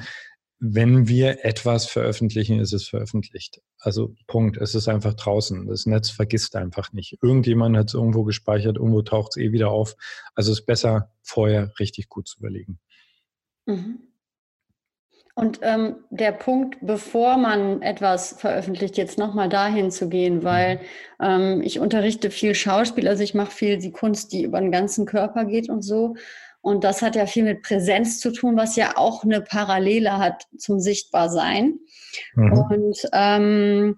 Wenn 0.60 1.06
wir 1.06 1.44
etwas 1.44 1.86
veröffentlichen, 1.86 2.58
ist 2.58 2.72
es 2.72 2.88
veröffentlicht. 2.88 3.60
Also 3.78 4.14
Punkt. 4.26 4.56
Es 4.56 4.74
ist 4.74 4.88
einfach 4.88 5.14
draußen. 5.14 5.66
Das 5.66 5.86
Netz 5.86 6.10
vergisst 6.10 6.56
einfach 6.56 6.92
nicht. 6.92 7.18
Irgendjemand 7.22 7.76
hat 7.76 7.88
es 7.88 7.94
irgendwo 7.94 8.24
gespeichert, 8.24 8.76
irgendwo 8.76 9.02
taucht 9.02 9.36
es 9.36 9.42
eh 9.42 9.52
wieder 9.52 9.70
auf. 9.70 9.94
Also 10.34 10.50
es 10.50 10.60
ist 10.60 10.66
besser, 10.66 11.12
vorher 11.22 11.72
richtig 11.78 12.08
gut 12.08 12.26
zu 12.26 12.38
überlegen. 12.40 12.80
Mhm. 13.66 14.00
Und 15.38 15.60
ähm, 15.62 15.94
der 16.10 16.32
Punkt, 16.32 16.78
bevor 16.80 17.36
man 17.36 17.80
etwas 17.80 18.32
veröffentlicht, 18.40 18.96
jetzt 18.96 19.18
nochmal 19.18 19.48
dahin 19.48 19.92
zu 19.92 20.08
gehen, 20.08 20.42
weil 20.42 20.80
mhm. 21.20 21.24
ähm, 21.24 21.62
ich 21.62 21.78
unterrichte 21.78 22.32
viel 22.32 22.56
Schauspiel, 22.56 23.06
also 23.06 23.22
ich 23.22 23.34
mache 23.34 23.52
viel 23.52 23.78
die 23.78 23.92
Kunst, 23.92 24.32
die 24.32 24.42
über 24.42 24.60
den 24.60 24.72
ganzen 24.72 25.06
Körper 25.06 25.44
geht 25.44 25.70
und 25.70 25.82
so. 25.82 26.16
Und 26.60 26.84
das 26.84 27.02
hat 27.02 27.16
ja 27.16 27.26
viel 27.26 27.44
mit 27.44 27.62
Präsenz 27.62 28.20
zu 28.20 28.32
tun, 28.32 28.56
was 28.56 28.76
ja 28.76 28.96
auch 28.96 29.24
eine 29.24 29.40
Parallele 29.40 30.18
hat 30.18 30.44
zum 30.58 30.80
Sichtbarsein. 30.80 31.78
Mhm. 32.34 32.52
Und 32.52 33.08
ähm, 33.12 33.96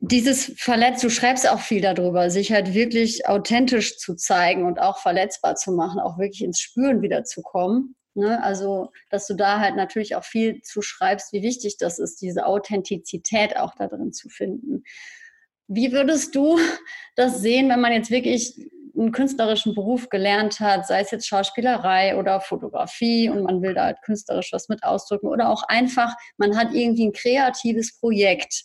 dieses 0.00 0.52
Verletzt, 0.56 1.02
du 1.02 1.10
schreibst 1.10 1.48
auch 1.48 1.58
viel 1.58 1.80
darüber, 1.80 2.30
sich 2.30 2.52
halt 2.52 2.72
wirklich 2.72 3.26
authentisch 3.26 3.98
zu 3.98 4.14
zeigen 4.14 4.64
und 4.64 4.78
auch 4.78 4.98
verletzbar 4.98 5.56
zu 5.56 5.72
machen, 5.72 6.00
auch 6.00 6.18
wirklich 6.18 6.44
ins 6.44 6.60
Spüren 6.60 7.02
wiederzukommen. 7.02 7.96
Ne? 8.14 8.42
Also, 8.42 8.90
dass 9.10 9.26
du 9.26 9.34
da 9.34 9.60
halt 9.60 9.76
natürlich 9.76 10.14
auch 10.14 10.24
viel 10.24 10.62
zu 10.62 10.82
schreibst, 10.82 11.32
wie 11.32 11.42
wichtig 11.42 11.78
das 11.78 11.98
ist, 11.98 12.20
diese 12.22 12.46
Authentizität 12.46 13.56
auch 13.56 13.74
da 13.74 13.88
drin 13.88 14.12
zu 14.12 14.28
finden. 14.28 14.84
Wie 15.66 15.92
würdest 15.92 16.34
du 16.34 16.58
das 17.16 17.40
sehen, 17.40 17.68
wenn 17.68 17.80
man 17.80 17.92
jetzt 17.92 18.10
wirklich 18.10 18.54
einen 18.98 19.12
künstlerischen 19.12 19.74
Beruf 19.74 20.08
gelernt 20.08 20.60
hat, 20.60 20.86
sei 20.86 21.00
es 21.00 21.10
jetzt 21.10 21.26
Schauspielerei 21.26 22.16
oder 22.16 22.40
Fotografie 22.40 23.28
und 23.28 23.42
man 23.42 23.62
will 23.62 23.74
da 23.74 23.84
halt 23.84 24.02
künstlerisch 24.04 24.52
was 24.52 24.68
mit 24.68 24.82
ausdrücken 24.82 25.28
oder 25.28 25.48
auch 25.48 25.62
einfach, 25.68 26.14
man 26.36 26.56
hat 26.56 26.72
irgendwie 26.72 27.06
ein 27.06 27.12
kreatives 27.12 27.98
Projekt 27.98 28.64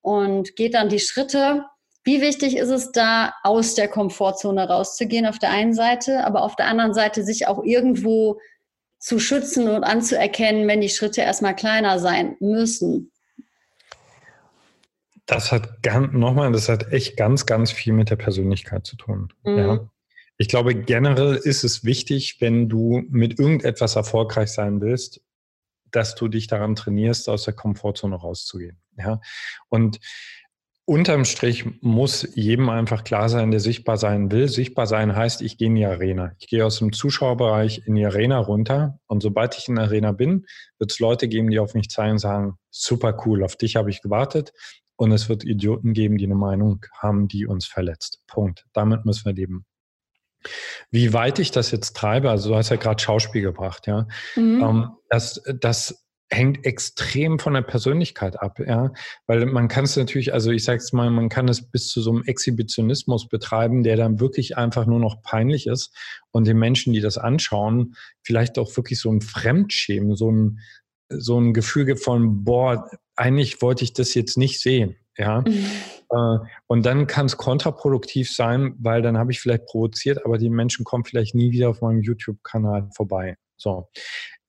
und 0.00 0.56
geht 0.56 0.74
dann 0.74 0.88
die 0.88 0.98
Schritte. 0.98 1.64
Wie 2.04 2.20
wichtig 2.20 2.56
ist 2.56 2.70
es 2.70 2.90
da, 2.92 3.32
aus 3.44 3.74
der 3.74 3.88
Komfortzone 3.88 4.68
rauszugehen 4.68 5.26
auf 5.26 5.38
der 5.38 5.50
einen 5.50 5.74
Seite, 5.74 6.24
aber 6.24 6.42
auf 6.42 6.56
der 6.56 6.66
anderen 6.66 6.94
Seite 6.94 7.22
sich 7.22 7.46
auch 7.46 7.62
irgendwo 7.62 8.40
zu 8.98 9.18
schützen 9.18 9.68
und 9.68 9.84
anzuerkennen, 9.84 10.66
wenn 10.66 10.80
die 10.80 10.88
Schritte 10.88 11.20
erstmal 11.20 11.54
kleiner 11.54 11.98
sein 11.98 12.36
müssen. 12.40 13.11
Das 15.32 15.50
hat 15.50 15.82
ganz, 15.82 16.12
nochmal, 16.12 16.52
das 16.52 16.68
hat 16.68 16.92
echt 16.92 17.16
ganz, 17.16 17.46
ganz 17.46 17.72
viel 17.72 17.94
mit 17.94 18.10
der 18.10 18.16
Persönlichkeit 18.16 18.86
zu 18.86 18.96
tun. 18.96 19.32
Mhm. 19.44 19.58
Ja. 19.58 19.90
Ich 20.36 20.48
glaube, 20.48 20.74
generell 20.74 21.36
ist 21.36 21.64
es 21.64 21.84
wichtig, 21.84 22.36
wenn 22.40 22.68
du 22.68 23.02
mit 23.08 23.38
irgendetwas 23.38 23.96
erfolgreich 23.96 24.50
sein 24.50 24.82
willst, 24.82 25.22
dass 25.90 26.14
du 26.16 26.28
dich 26.28 26.48
daran 26.48 26.74
trainierst, 26.74 27.28
aus 27.30 27.44
der 27.44 27.54
Komfortzone 27.54 28.16
rauszugehen. 28.16 28.78
Ja. 28.98 29.20
Und 29.68 30.00
Unterm 30.84 31.24
Strich 31.24 31.64
muss 31.80 32.28
jedem 32.34 32.68
einfach 32.68 33.04
klar 33.04 33.28
sein, 33.28 33.52
der 33.52 33.60
sichtbar 33.60 33.96
sein 33.96 34.32
will. 34.32 34.48
Sichtbar 34.48 34.88
sein 34.88 35.14
heißt, 35.14 35.40
ich 35.40 35.56
gehe 35.56 35.68
in 35.68 35.76
die 35.76 35.86
Arena. 35.86 36.32
Ich 36.40 36.48
gehe 36.48 36.66
aus 36.66 36.80
dem 36.80 36.92
Zuschauerbereich 36.92 37.86
in 37.86 37.94
die 37.94 38.04
Arena 38.04 38.38
runter. 38.38 38.98
Und 39.06 39.22
sobald 39.22 39.56
ich 39.56 39.68
in 39.68 39.76
der 39.76 39.84
Arena 39.84 40.10
bin, 40.10 40.44
wird 40.78 40.90
es 40.90 40.98
Leute 40.98 41.28
geben, 41.28 41.50
die 41.50 41.60
auf 41.60 41.74
mich 41.74 41.88
zeigen 41.88 42.12
und 42.12 42.18
sagen, 42.18 42.58
super 42.70 43.16
cool, 43.24 43.44
auf 43.44 43.54
dich 43.54 43.76
habe 43.76 43.90
ich 43.90 44.02
gewartet. 44.02 44.52
Und 45.02 45.10
es 45.10 45.28
wird 45.28 45.42
Idioten 45.42 45.94
geben, 45.94 46.16
die 46.16 46.26
eine 46.26 46.36
Meinung 46.36 46.86
haben, 46.96 47.26
die 47.26 47.44
uns 47.44 47.66
verletzt. 47.66 48.22
Punkt. 48.28 48.66
Damit 48.72 49.04
müssen 49.04 49.24
wir 49.24 49.32
leben. 49.32 49.66
Wie 50.92 51.12
weit 51.12 51.40
ich 51.40 51.50
das 51.50 51.72
jetzt 51.72 51.96
treibe, 51.96 52.30
also 52.30 52.50
du 52.50 52.54
hast 52.54 52.68
ja 52.68 52.76
gerade 52.76 53.02
Schauspiel 53.02 53.42
gebracht, 53.42 53.88
ja. 53.88 54.06
Mhm. 54.36 54.62
Ähm, 54.62 54.90
das, 55.08 55.42
das 55.58 56.06
hängt 56.30 56.64
extrem 56.64 57.40
von 57.40 57.54
der 57.54 57.62
Persönlichkeit 57.62 58.40
ab, 58.40 58.60
ja, 58.60 58.92
weil 59.26 59.44
man 59.46 59.66
kann 59.66 59.86
es 59.86 59.96
natürlich, 59.96 60.32
also 60.32 60.52
ich 60.52 60.62
sage 60.62 60.78
es 60.78 60.92
mal, 60.92 61.10
man 61.10 61.28
kann 61.28 61.48
es 61.48 61.68
bis 61.68 61.88
zu 61.88 62.00
so 62.00 62.12
einem 62.12 62.22
Exhibitionismus 62.22 63.28
betreiben, 63.28 63.82
der 63.82 63.96
dann 63.96 64.20
wirklich 64.20 64.56
einfach 64.56 64.86
nur 64.86 65.00
noch 65.00 65.20
peinlich 65.22 65.66
ist 65.66 65.92
und 66.30 66.46
den 66.46 66.60
Menschen, 66.60 66.92
die 66.92 67.00
das 67.00 67.18
anschauen, 67.18 67.96
vielleicht 68.22 68.56
auch 68.56 68.76
wirklich 68.76 69.00
so 69.00 69.10
ein 69.10 69.20
Fremdschämen, 69.20 70.14
so 70.14 70.30
ein 70.30 70.60
so 71.18 71.38
ein 71.38 71.52
Gefühl 71.52 71.84
gibt 71.84 72.02
von 72.02 72.44
boah, 72.44 72.88
eigentlich 73.22 73.62
wollte 73.62 73.84
ich 73.84 73.92
das 73.92 74.14
jetzt 74.14 74.36
nicht 74.36 74.60
sehen, 74.60 74.96
ja. 75.16 75.42
Mhm. 75.46 75.66
Äh, 76.10 76.38
und 76.66 76.84
dann 76.84 77.06
kann 77.06 77.26
es 77.26 77.38
kontraproduktiv 77.38 78.30
sein, 78.30 78.74
weil 78.78 79.00
dann 79.00 79.16
habe 79.16 79.32
ich 79.32 79.40
vielleicht 79.40 79.64
provoziert, 79.64 80.26
aber 80.26 80.36
die 80.36 80.50
Menschen 80.50 80.84
kommen 80.84 81.04
vielleicht 81.04 81.34
nie 81.34 81.52
wieder 81.52 81.70
auf 81.70 81.80
meinem 81.80 82.02
YouTube-Kanal 82.02 82.90
vorbei. 82.94 83.36
So. 83.56 83.88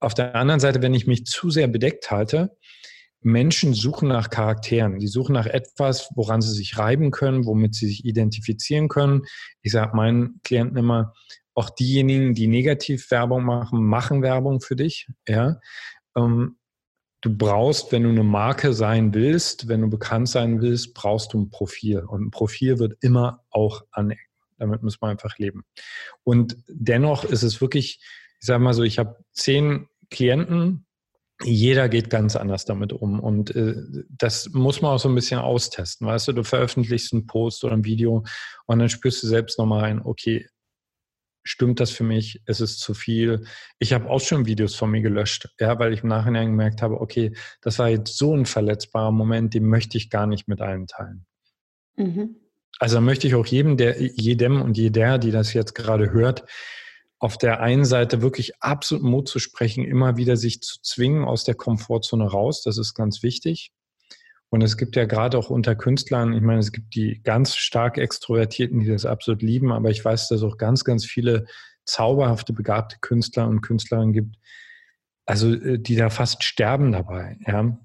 Auf 0.02 0.14
der 0.14 0.36
anderen 0.36 0.60
Seite, 0.60 0.82
wenn 0.82 0.94
ich 0.94 1.08
mich 1.08 1.26
zu 1.26 1.50
sehr 1.50 1.68
bedeckt 1.68 2.12
halte, 2.12 2.58
Menschen 3.22 3.74
suchen 3.74 4.10
nach 4.10 4.30
Charakteren. 4.30 5.00
Die 5.00 5.08
suchen 5.08 5.34
nach 5.34 5.46
etwas, 5.46 6.10
woran 6.16 6.42
sie 6.42 6.54
sich 6.54 6.78
reiben 6.78 7.12
können, 7.12 7.46
womit 7.46 7.76
sie 7.76 7.88
sich 7.88 8.04
identifizieren 8.04 8.90
können. 8.90 9.22
Ich 9.62 9.72
sage 9.72 9.96
meinen 9.96 10.42
Klienten 10.44 10.76
immer, 10.76 11.14
auch 11.56 11.70
diejenigen, 11.70 12.34
die 12.34 12.48
negativ 12.48 13.10
Werbung 13.12 13.46
machen, 13.46 13.86
machen 13.86 14.22
Werbung 14.22 14.60
für 14.60 14.76
dich. 14.76 15.08
Ja? 15.28 15.62
Ähm, 16.18 16.58
du 17.24 17.36
brauchst, 17.36 17.92
wenn 17.92 18.04
du 18.04 18.10
eine 18.10 18.24
Marke 18.24 18.74
sein 18.74 19.14
willst, 19.14 19.70
wenn 19.70 19.82
du 19.82 19.90
bekannt 19.90 20.28
sein 20.28 20.62
willst, 20.62 20.94
brauchst 20.94 21.34
du 21.34 21.40
ein 21.40 21.50
Profil. 21.50 22.00
Und 22.00 22.26
ein 22.26 22.32
Profil 22.32 22.80
wird 22.80 22.98
immer 23.02 23.44
auch 23.50 23.84
anecken. 23.92 24.22
Damit 24.60 24.84
muss 24.84 25.00
man 25.02 25.12
einfach 25.12 25.38
leben. 25.38 25.64
Und 26.24 26.58
dennoch 26.68 27.24
ist 27.24 27.44
es 27.44 27.62
wirklich, 27.62 28.00
ich 28.40 28.46
sage 28.46 28.62
mal 28.62 28.74
so, 28.74 28.84
ich 28.84 29.00
habe 29.00 29.18
zehn 29.32 29.88
Klienten, 30.10 30.86
jeder 31.42 31.90
geht 31.90 32.10
ganz 32.10 32.36
anders 32.36 32.66
damit 32.66 32.92
um. 32.92 33.22
Und 33.22 33.56
äh, 33.56 33.76
das 34.10 34.50
muss 34.50 34.82
man 34.82 34.92
auch 34.92 35.00
so 35.00 35.08
ein 35.08 35.16
bisschen 35.16 35.40
austesten. 35.40 36.06
Weißt 36.06 36.28
du, 36.28 36.34
du 36.34 36.44
veröffentlichst 36.44 37.14
einen 37.14 37.26
Post 37.26 37.64
oder 37.64 37.74
ein 37.74 37.86
Video 37.86 38.26
und 38.66 38.80
dann 38.80 38.90
spürst 38.90 39.24
du 39.24 39.28
selbst 39.28 39.58
nochmal 39.58 39.82
rein, 39.82 40.02
okay, 40.04 40.46
stimmt 41.44 41.80
das 41.80 41.92
für 41.92 42.04
mich? 42.04 42.42
Ist 42.46 42.62
es 42.62 42.78
zu 42.78 42.94
viel? 42.94 43.46
Ich 43.80 43.94
habe 43.94 44.10
auch 44.10 44.22
schon 44.22 44.46
Videos 44.46 44.76
von 44.76 44.92
mir 44.92 45.02
gelöscht, 45.02 45.50
ja, 45.60 45.78
weil 45.80 45.94
ich 45.94 46.04
im 46.04 46.10
Nachhinein 46.10 46.48
gemerkt 46.48 46.82
habe, 46.82 47.00
okay, 47.00 47.36
das 47.62 47.80
war 47.80 47.90
jetzt 47.90 48.18
so 48.18 48.36
ein 48.36 48.46
verletzbarer 48.46 49.12
Moment, 49.12 49.54
den 49.54 49.66
möchte 49.66 49.98
ich 49.98 50.10
gar 50.10 50.28
nicht 50.28 50.48
mit 50.48 50.62
allen 50.62 50.88
teilen. 50.88 51.26
Mhm. 51.96 52.36
Also 52.80 53.00
möchte 53.02 53.28
ich 53.28 53.36
auch 53.36 53.46
jedem, 53.46 53.78
der, 53.78 54.02
jedem 54.02 54.62
und 54.62 54.78
jeder, 54.78 55.20
die 55.20 55.32
das 55.32 55.54
jetzt 55.54 55.76
gerade 55.76 56.12
hört, 56.12 56.46
auf 57.20 57.38
der 57.38 57.62
einen 57.62 57.86
Seite 57.86 58.22
wirklich 58.22 58.62
absolut 58.62 59.04
Mut 59.04 59.30
zu 59.30 59.40
sprechen, 59.40 59.86
immer 59.86 60.18
wieder 60.18 60.36
sich 60.36 60.62
zu 60.62 60.82
zwingen 60.82 61.24
aus 61.24 61.46
der 61.46 61.56
Komfortzone 61.56 62.26
raus. 62.26 62.64
Das 62.64 62.78
ist 62.78 62.96
ganz 62.96 63.24
wichtig. 63.24 63.72
Und 64.54 64.62
es 64.62 64.78
gibt 64.78 64.96
ja 64.96 65.06
gerade 65.06 65.36
auch 65.40 65.50
unter 65.50 65.74
Künstlern, 65.74 66.32
ich 66.32 66.44
meine, 66.44 66.60
es 66.60 66.72
gibt 66.72 66.94
die 66.94 67.20
ganz 67.24 67.56
stark 67.56 67.98
Extrovertierten, 67.98 68.82
die 68.82 68.88
das 68.88 69.04
absolut 69.04 69.42
lieben, 69.42 69.72
aber 69.72 69.90
ich 69.90 70.06
weiß, 70.06 70.28
dass 70.28 70.42
es 70.42 70.44
auch 70.44 70.60
ganz, 70.60 70.84
ganz 70.84 71.08
viele 71.08 71.48
zauberhafte, 71.86 72.54
begabte 72.54 72.98
Künstler 73.02 73.48
und 73.48 73.62
Künstlerinnen 73.62 74.14
gibt, 74.14 74.36
also 75.26 75.52
äh, 75.52 75.80
die 75.80 75.96
da 75.96 76.12
fast 76.12 76.44
sterben 76.44 76.92
dabei. 76.92 77.40
Ja? 77.48 77.80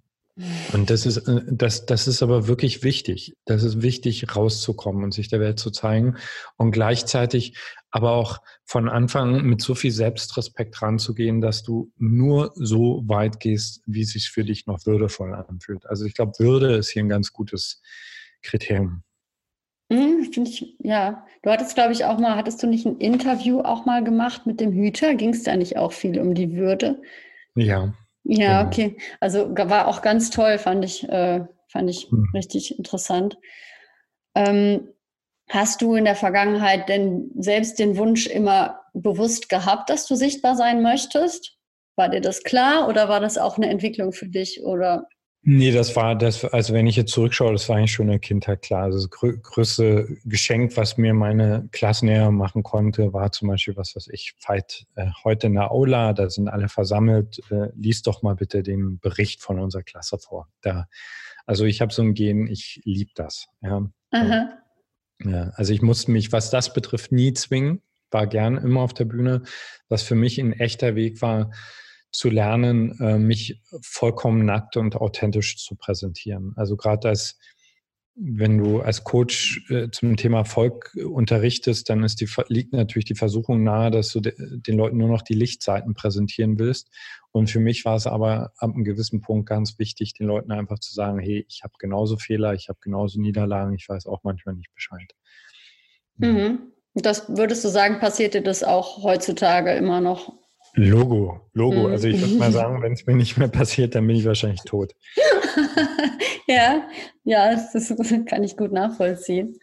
Und 0.72 0.90
das 0.90 1.06
ist, 1.06 1.16
äh, 1.28 1.42
das, 1.50 1.86
das 1.86 2.06
ist 2.06 2.22
aber 2.22 2.46
wirklich 2.46 2.82
wichtig. 2.82 3.36
Das 3.44 3.62
ist 3.62 3.82
wichtig, 3.82 4.34
rauszukommen 4.34 5.02
und 5.04 5.12
sich 5.12 5.28
der 5.28 5.40
Welt 5.40 5.58
zu 5.58 5.70
zeigen 5.70 6.16
und 6.56 6.70
gleichzeitig 6.70 7.56
aber 7.90 8.12
auch 8.12 8.38
von 8.64 8.88
Anfang 8.88 9.42
mit 9.44 9.62
so 9.62 9.74
viel 9.74 9.90
Selbstrespekt 9.90 10.80
ranzugehen, 10.82 11.40
dass 11.40 11.62
du 11.62 11.90
nur 11.96 12.52
so 12.54 13.02
weit 13.06 13.40
gehst, 13.40 13.82
wie 13.86 14.02
es 14.02 14.10
sich 14.10 14.28
für 14.28 14.44
dich 14.44 14.66
noch 14.66 14.84
würdevoll 14.84 15.34
anfühlt. 15.34 15.86
Also 15.86 16.04
ich 16.04 16.14
glaube, 16.14 16.32
Würde 16.38 16.76
ist 16.76 16.90
hier 16.90 17.02
ein 17.02 17.08
ganz 17.08 17.32
gutes 17.32 17.80
Kriterium. 18.42 19.02
Mhm, 19.90 20.30
Finde 20.32 20.50
ich, 20.50 20.76
ja. 20.80 21.26
Du 21.42 21.50
hattest, 21.50 21.74
glaube 21.74 21.92
ich, 21.92 22.04
auch 22.04 22.18
mal, 22.18 22.36
hattest 22.36 22.62
du 22.62 22.66
nicht 22.66 22.86
ein 22.86 22.98
Interview 22.98 23.60
auch 23.60 23.86
mal 23.86 24.04
gemacht 24.04 24.46
mit 24.46 24.60
dem 24.60 24.72
Hüter? 24.72 25.14
Ging 25.14 25.30
es 25.30 25.44
da 25.44 25.56
nicht 25.56 25.78
auch 25.78 25.92
viel 25.92 26.20
um 26.20 26.34
die 26.34 26.52
Würde? 26.52 27.00
Ja. 27.54 27.94
Ja, 28.28 28.62
genau. 28.62 28.66
okay. 28.66 28.96
Also 29.20 29.48
war 29.56 29.88
auch 29.88 30.02
ganz 30.02 30.30
toll, 30.30 30.58
fand 30.58 30.84
ich, 30.84 31.08
äh, 31.08 31.44
fand 31.68 31.90
ich 31.90 32.10
hm. 32.10 32.28
richtig 32.34 32.78
interessant. 32.78 33.38
Ähm, 34.34 34.88
hast 35.48 35.80
du 35.80 35.94
in 35.94 36.04
der 36.04 36.14
Vergangenheit 36.14 36.88
denn 36.90 37.30
selbst 37.38 37.78
den 37.78 37.96
Wunsch 37.96 38.26
immer 38.26 38.82
bewusst 38.92 39.48
gehabt, 39.48 39.88
dass 39.88 40.06
du 40.06 40.14
sichtbar 40.14 40.56
sein 40.56 40.82
möchtest? 40.82 41.56
War 41.96 42.10
dir 42.10 42.20
das 42.20 42.42
klar 42.42 42.86
oder 42.86 43.08
war 43.08 43.20
das 43.20 43.38
auch 43.38 43.56
eine 43.56 43.70
Entwicklung 43.70 44.12
für 44.12 44.28
dich? 44.28 44.62
Oder 44.62 45.08
Nee, 45.42 45.70
das 45.70 45.94
war 45.94 46.16
das, 46.16 46.44
also 46.44 46.74
wenn 46.74 46.86
ich 46.86 46.96
jetzt 46.96 47.12
zurückschaue, 47.12 47.52
das 47.52 47.68
war 47.68 47.76
eigentlich 47.76 47.92
schon 47.92 48.06
in 48.06 48.12
der 48.12 48.18
Kindheit 48.18 48.60
klar. 48.62 48.82
Also 48.82 48.98
das 48.98 49.08
grö 49.08 49.38
größte 49.38 50.18
Geschenk, 50.24 50.76
was 50.76 50.98
mir 50.98 51.14
meine 51.14 51.68
Klassenlehrer 51.70 52.32
machen 52.32 52.64
konnte, 52.64 53.12
war 53.12 53.30
zum 53.30 53.48
Beispiel, 53.48 53.76
was 53.76 53.94
weiß 53.94 54.08
ich, 54.08 54.34
Fight 54.38 54.86
äh, 54.96 55.06
heute 55.24 55.46
in 55.46 55.54
der 55.54 55.70
Aula, 55.70 56.12
da 56.12 56.28
sind 56.28 56.48
alle 56.48 56.68
versammelt, 56.68 57.40
äh, 57.50 57.68
lies 57.76 58.02
doch 58.02 58.22
mal 58.22 58.34
bitte 58.34 58.62
den 58.62 58.98
Bericht 58.98 59.40
von 59.40 59.60
unserer 59.60 59.84
Klasse 59.84 60.18
vor. 60.18 60.48
Da, 60.60 60.88
also 61.46 61.64
ich 61.64 61.80
habe 61.80 61.92
so 61.92 62.02
ein 62.02 62.14
Gen, 62.14 62.48
ich 62.48 62.80
liebe 62.84 63.12
das. 63.14 63.46
Ja. 63.62 63.88
ja. 65.24 65.52
Also 65.54 65.72
ich 65.72 65.82
musste 65.82 66.10
mich, 66.10 66.32
was 66.32 66.50
das 66.50 66.72
betrifft, 66.72 67.12
nie 67.12 67.32
zwingen, 67.32 67.80
war 68.10 68.26
gern 68.26 68.56
immer 68.56 68.80
auf 68.80 68.92
der 68.92 69.04
Bühne. 69.04 69.42
Was 69.88 70.02
für 70.02 70.14
mich 70.14 70.38
ein 70.38 70.52
echter 70.52 70.94
Weg 70.94 71.22
war, 71.22 71.52
zu 72.10 72.30
lernen, 72.30 72.98
äh, 73.00 73.18
mich 73.18 73.62
vollkommen 73.82 74.44
nackt 74.44 74.76
und 74.76 74.96
authentisch 74.96 75.56
zu 75.58 75.76
präsentieren. 75.76 76.52
Also 76.56 76.76
gerade 76.76 77.08
als 77.08 77.38
wenn 78.20 78.58
du 78.58 78.80
als 78.80 79.04
Coach 79.04 79.70
äh, 79.70 79.90
zum 79.90 80.16
Thema 80.16 80.38
Erfolg 80.38 80.92
unterrichtest, 80.96 81.88
dann 81.88 82.02
ist 82.02 82.20
die, 82.20 82.28
liegt 82.48 82.72
natürlich 82.72 83.04
die 83.04 83.14
Versuchung 83.14 83.62
nahe, 83.62 83.92
dass 83.92 84.10
du 84.10 84.20
de, 84.20 84.34
den 84.38 84.76
Leuten 84.76 84.96
nur 84.96 85.08
noch 85.08 85.22
die 85.22 85.34
Lichtseiten 85.34 85.94
präsentieren 85.94 86.58
willst. 86.58 86.90
Und 87.30 87.48
für 87.48 87.60
mich 87.60 87.84
war 87.84 87.94
es 87.94 88.06
aber 88.08 88.52
ab 88.58 88.74
einem 88.74 88.82
gewissen 88.82 89.20
Punkt 89.20 89.48
ganz 89.48 89.78
wichtig, 89.78 90.14
den 90.14 90.26
Leuten 90.26 90.50
einfach 90.50 90.80
zu 90.80 90.92
sagen, 90.92 91.20
hey, 91.20 91.46
ich 91.48 91.62
habe 91.62 91.74
genauso 91.78 92.16
Fehler, 92.16 92.54
ich 92.54 92.68
habe 92.68 92.78
genauso 92.82 93.20
Niederlagen, 93.20 93.74
ich 93.74 93.88
weiß 93.88 94.06
auch 94.06 94.24
manchmal 94.24 94.56
nicht 94.56 94.74
Bescheid. 94.74 95.12
Mhm. 96.16 96.72
Das 96.94 97.28
würdest 97.28 97.64
du 97.64 97.68
sagen, 97.68 98.00
passiert 98.00 98.34
dir 98.34 98.42
das 98.42 98.64
auch 98.64 99.04
heutzutage 99.04 99.72
immer 99.72 100.00
noch? 100.00 100.32
Logo, 100.74 101.40
Logo. 101.54 101.88
Mhm. 101.88 101.92
Also 101.92 102.08
ich 102.08 102.20
würde 102.20 102.34
mal 102.34 102.52
sagen, 102.52 102.82
wenn 102.82 102.92
es 102.92 103.06
mir 103.06 103.16
nicht 103.16 103.36
mehr 103.36 103.48
passiert, 103.48 103.94
dann 103.94 104.06
bin 104.06 104.16
ich 104.16 104.24
wahrscheinlich 104.24 104.62
tot. 104.62 104.92
ja, 106.46 106.88
ja, 107.24 107.54
das, 107.72 107.92
kann 108.26 108.44
ich 108.44 108.56
gut 108.56 108.72
nachvollziehen. 108.72 109.58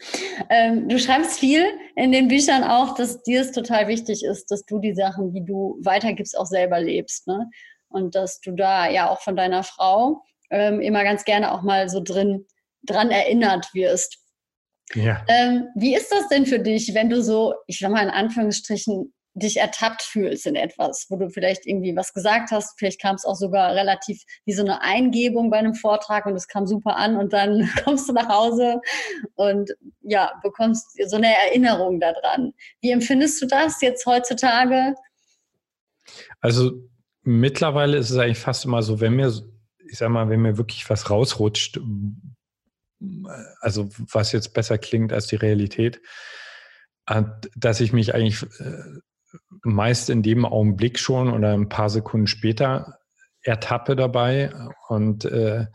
Ähm, 0.50 0.90
du 0.90 1.00
schreibst 1.00 1.40
viel 1.40 1.66
in 1.96 2.12
den 2.12 2.28
Büchern 2.28 2.64
auch, 2.64 2.96
dass 2.96 3.24
dir 3.24 3.42
es 3.42 3.52
total 3.52 3.88
wichtig 3.88 4.24
ist, 4.24 4.52
dass 4.52 4.66
du 4.66 4.80
die 4.80 4.94
Sachen, 4.94 5.32
die 5.34 5.44
du 5.44 5.80
weitergibst, 5.84 6.38
auch 6.38 6.46
selber 6.46 6.80
lebst. 6.80 7.28
Ne? 7.28 7.50
Und 7.88 8.16
dass 8.16 8.42
du 8.42 8.52
da 8.52 8.90
ja 8.90 9.10
auch 9.10 9.22
von 9.22 9.36
deiner 9.36 9.64
Frau 9.64 10.24
ähm, 10.52 10.82
immer 10.82 11.04
ganz 11.04 11.24
gerne 11.24 11.52
auch 11.52 11.62
mal 11.62 11.90
so 11.90 12.02
drin 12.02 12.46
dran 12.84 13.10
erinnert 13.10 13.74
wirst. 13.74 14.20
Ja. 14.94 15.24
Ähm, 15.28 15.68
wie 15.76 15.96
ist 15.96 16.12
das 16.12 16.28
denn 16.28 16.46
für 16.46 16.60
dich, 16.60 16.94
wenn 16.94 17.10
du 17.10 17.22
so, 17.22 17.56
ich 17.68 17.80
sag 17.80 17.92
mal 17.92 18.04
in 18.04 18.12
Anführungsstrichen, 18.12 19.14
dich 19.36 19.58
ertappt 19.58 20.02
fühlst 20.02 20.48
in 20.48 20.56
etwas, 20.56 21.08
wo 21.10 21.18
du 21.18 21.30
vielleicht 21.30 21.66
irgendwie 21.66 21.96
was 21.96 22.14
gesagt 22.14 22.52
hast, 22.52 22.80
vielleicht 22.80 23.02
kam 23.02 23.16
es 23.16 23.26
auch 23.26 23.36
sogar 23.36 23.76
relativ 23.76 24.24
wie 24.46 24.54
so 24.54 24.64
eine 24.64 24.82
Eingebung 24.82 25.50
bei 25.50 25.58
einem 25.58 25.76
Vortrag 25.76 26.26
und 26.26 26.36
es 26.36 26.48
kam 26.48 26.66
super 26.66 26.96
an 26.96 27.18
und 27.18 27.34
dann 27.34 27.70
kommst 27.84 28.08
du 28.08 28.14
nach 28.14 28.30
Hause 28.30 28.80
und 29.36 29.72
ja, 30.02 30.32
bekommst 30.42 30.98
so 31.08 31.18
eine 31.18 31.36
Erinnerung 31.48 32.00
daran. 32.00 32.54
Wie 32.82 32.92
empfindest 32.92 33.42
du 33.42 33.46
das 33.46 33.82
jetzt 33.82 34.06
heutzutage? 34.06 34.96
Also 36.40 36.72
mittlerweile 37.24 37.98
ist 37.98 38.12
es 38.12 38.18
eigentlich 38.18 38.40
fast 38.40 38.64
immer 38.64 38.84
so, 38.84 39.02
wenn 39.02 39.18
mir, 39.18 39.34
ich 39.90 39.98
sag 39.98 40.10
mal, 40.10 40.30
wenn 40.30 40.42
mir 40.42 40.58
wirklich 40.58 40.90
was 40.90 41.10
rausrutscht, 41.10 41.82
also 43.60 43.90
was 44.12 44.32
jetzt 44.32 44.54
besser 44.54 44.78
klingt 44.78 45.12
als 45.12 45.28
die 45.28 45.36
Realität, 45.36 46.00
äh, 47.08 47.24
dass 47.56 47.82
ich 47.82 47.94
mich 47.94 48.16
eigentlich 48.16 48.44
äh, 48.60 49.00
meist 49.66 50.10
in 50.10 50.22
dem 50.24 50.46
Augenblick 50.46 51.00
schon 51.00 51.32
oder 51.32 51.54
ein 51.54 51.70
paar 51.70 51.90
Sekunden 51.90 52.28
später 52.28 53.00
ertappe 53.42 53.96
dabei 53.96 54.54
und 54.88 55.26
äh, 55.26 55.66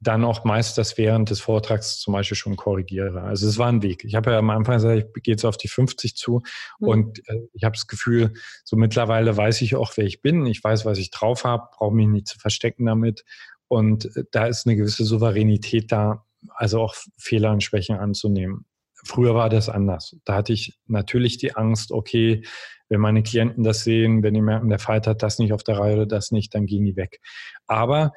dann 0.00 0.24
auch 0.24 0.44
meist 0.44 0.76
das 0.76 0.98
während 0.98 1.30
des 1.30 1.40
Vortrags 1.40 1.98
zum 1.98 2.12
Beispiel 2.12 2.36
schon 2.36 2.56
korrigiere. 2.56 3.22
Also 3.22 3.48
es 3.48 3.58
war 3.58 3.68
ein 3.68 3.82
Weg. 3.82 4.04
Ich 4.04 4.14
habe 4.14 4.30
ja 4.30 4.38
am 4.38 4.50
Anfang 4.50 4.76
gesagt, 4.76 5.06
ich 5.16 5.22
gehe 5.22 5.32
jetzt 5.32 5.44
auf 5.44 5.56
die 5.56 5.68
50 5.68 6.16
zu 6.16 6.42
mhm. 6.78 6.88
und 6.88 7.28
äh, 7.28 7.40
ich 7.54 7.64
habe 7.64 7.74
das 7.74 7.86
Gefühl, 7.86 8.34
so 8.64 8.76
mittlerweile 8.76 9.36
weiß 9.36 9.62
ich 9.62 9.74
auch, 9.74 9.92
wer 9.96 10.04
ich 10.04 10.20
bin. 10.20 10.44
Ich 10.46 10.62
weiß, 10.62 10.84
was 10.84 10.98
ich 10.98 11.10
drauf 11.10 11.44
habe, 11.44 11.68
brauche 11.76 11.94
mich 11.94 12.08
nicht 12.08 12.28
zu 12.28 12.38
verstecken 12.38 12.86
damit. 12.86 13.24
Und 13.68 14.16
äh, 14.16 14.24
da 14.30 14.46
ist 14.46 14.66
eine 14.66 14.76
gewisse 14.76 15.04
Souveränität 15.04 15.90
da, 15.90 16.24
also 16.54 16.80
auch 16.82 16.94
Fehler 17.16 17.52
und 17.52 17.62
Schwächen 17.62 17.96
anzunehmen. 17.96 18.66
Früher 19.04 19.34
war 19.34 19.48
das 19.48 19.68
anders. 19.68 20.16
Da 20.24 20.34
hatte 20.34 20.52
ich 20.52 20.78
natürlich 20.86 21.38
die 21.38 21.54
Angst, 21.54 21.92
okay, 21.92 22.42
wenn 22.88 23.00
meine 23.00 23.22
Klienten 23.22 23.64
das 23.64 23.84
sehen, 23.84 24.22
wenn 24.22 24.34
die 24.34 24.42
merken, 24.42 24.68
der 24.68 24.78
Fighter 24.78 25.12
hat 25.12 25.22
das 25.22 25.38
nicht 25.38 25.52
auf 25.52 25.62
der 25.62 25.78
Reihe 25.78 25.94
oder 25.94 26.06
das 26.06 26.30
nicht, 26.30 26.54
dann 26.54 26.66
gehen 26.66 26.84
die 26.84 26.96
weg. 26.96 27.20
Aber, 27.66 28.12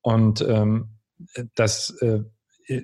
und 0.00 0.40
ähm, 0.42 0.98
das 1.54 1.90
äh, 2.00 2.20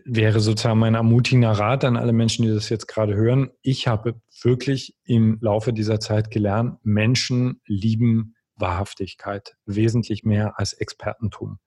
wäre 0.05 0.41
sozusagen 0.41 0.79
mein 0.79 0.95
ermutigender 0.95 1.53
Rat 1.53 1.85
an 1.85 1.97
alle 1.97 2.13
Menschen, 2.13 2.45
die 2.45 2.53
das 2.53 2.69
jetzt 2.69 2.87
gerade 2.87 3.15
hören. 3.15 3.51
Ich 3.63 3.87
habe 3.87 4.21
wirklich 4.43 4.97
im 5.05 5.39
Laufe 5.41 5.73
dieser 5.73 6.01
Zeit 6.01 6.31
gelernt, 6.31 6.79
Menschen 6.83 7.61
lieben 7.67 8.35
Wahrhaftigkeit 8.57 9.57
wesentlich 9.65 10.25
mehr 10.25 10.59
als 10.59 10.75
Expertentum. 10.75 11.59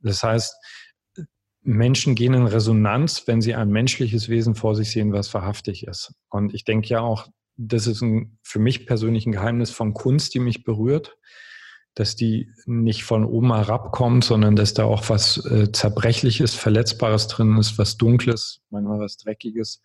Das 0.00 0.22
heißt, 0.22 0.56
Menschen 1.62 2.14
gehen 2.14 2.34
in 2.34 2.46
Resonanz, 2.46 3.26
wenn 3.26 3.40
sie 3.40 3.54
ein 3.54 3.70
menschliches 3.70 4.28
Wesen 4.28 4.54
vor 4.54 4.74
sich 4.74 4.90
sehen, 4.90 5.12
was 5.12 5.32
wahrhaftig 5.32 5.86
ist. 5.86 6.12
Und 6.28 6.52
ich 6.52 6.64
denke 6.64 6.88
ja 6.88 7.00
auch, 7.00 7.28
das 7.56 7.86
ist 7.86 8.02
ein, 8.02 8.38
für 8.42 8.58
mich 8.58 8.86
persönlich 8.86 9.26
ein 9.26 9.32
Geheimnis 9.32 9.70
von 9.70 9.94
Kunst, 9.94 10.34
die 10.34 10.40
mich 10.40 10.64
berührt, 10.64 11.16
dass 11.94 12.16
die 12.16 12.50
nicht 12.66 13.04
von 13.04 13.24
oben 13.24 13.54
herabkommt, 13.54 14.24
sondern 14.24 14.56
dass 14.56 14.74
da 14.74 14.84
auch 14.84 15.08
was 15.08 15.44
äh, 15.46 15.70
Zerbrechliches, 15.70 16.54
Verletzbares 16.54 17.28
drin 17.28 17.56
ist, 17.56 17.78
was 17.78 17.96
Dunkles, 17.96 18.62
manchmal 18.70 18.98
was 18.98 19.16
Dreckiges. 19.16 19.82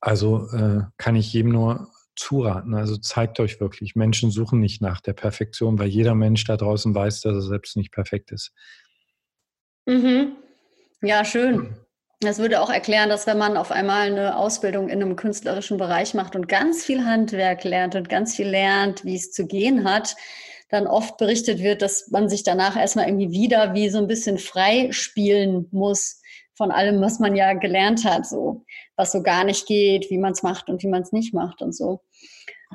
Also 0.00 0.48
äh, 0.52 0.82
kann 0.96 1.16
ich 1.16 1.32
jedem 1.32 1.52
nur 1.52 1.88
zuraten. 2.16 2.74
Also 2.74 2.96
zeigt 2.96 3.40
euch 3.40 3.60
wirklich, 3.60 3.94
Menschen 3.94 4.30
suchen 4.30 4.60
nicht 4.60 4.80
nach 4.80 5.00
der 5.00 5.12
Perfektion, 5.12 5.78
weil 5.78 5.88
jeder 5.88 6.14
Mensch 6.14 6.44
da 6.44 6.56
draußen 6.56 6.94
weiß, 6.94 7.22
dass 7.22 7.34
er 7.34 7.42
selbst 7.42 7.76
nicht 7.76 7.92
perfekt 7.92 8.32
ist. 8.32 8.52
Mhm. 9.86 10.36
Ja, 11.02 11.24
schön. 11.24 11.76
Das 12.24 12.38
würde 12.38 12.60
auch 12.60 12.70
erklären, 12.70 13.08
dass 13.08 13.26
wenn 13.26 13.38
man 13.38 13.56
auf 13.56 13.70
einmal 13.70 14.10
eine 14.10 14.36
Ausbildung 14.36 14.88
in 14.88 15.02
einem 15.02 15.16
künstlerischen 15.16 15.78
Bereich 15.78 16.14
macht 16.14 16.36
und 16.36 16.48
ganz 16.48 16.84
viel 16.84 17.04
Handwerk 17.04 17.64
lernt 17.64 17.94
und 17.94 18.08
ganz 18.08 18.34
viel 18.34 18.48
lernt, 18.48 19.04
wie 19.04 19.16
es 19.16 19.32
zu 19.32 19.46
gehen 19.46 19.84
hat, 19.84 20.16
dann 20.70 20.86
oft 20.86 21.18
berichtet 21.18 21.60
wird, 21.60 21.82
dass 21.82 22.10
man 22.10 22.28
sich 22.28 22.42
danach 22.42 22.76
erstmal 22.76 23.06
irgendwie 23.06 23.30
wieder 23.30 23.74
wie 23.74 23.88
so 23.90 23.98
ein 23.98 24.06
bisschen 24.06 24.38
frei 24.38 24.88
spielen 24.90 25.68
muss 25.70 26.20
von 26.54 26.70
allem, 26.70 27.00
was 27.00 27.18
man 27.18 27.34
ja 27.34 27.52
gelernt 27.52 28.04
hat, 28.04 28.26
so 28.26 28.64
was 28.96 29.12
so 29.12 29.22
gar 29.22 29.44
nicht 29.44 29.66
geht, 29.66 30.10
wie 30.10 30.18
man 30.18 30.32
es 30.32 30.42
macht 30.42 30.68
und 30.68 30.82
wie 30.82 30.88
man 30.88 31.02
es 31.02 31.12
nicht 31.12 31.34
macht 31.34 31.62
und 31.62 31.74
so. 31.74 32.00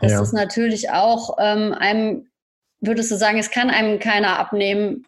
Das 0.01 0.11
ja. 0.11 0.21
ist 0.21 0.33
natürlich 0.33 0.91
auch 0.91 1.37
ähm, 1.39 1.73
einem, 1.73 2.29
würdest 2.79 3.11
du 3.11 3.15
sagen, 3.15 3.37
es 3.37 3.51
kann 3.51 3.69
einem 3.69 3.99
keiner 3.99 4.39
abnehmen, 4.39 5.05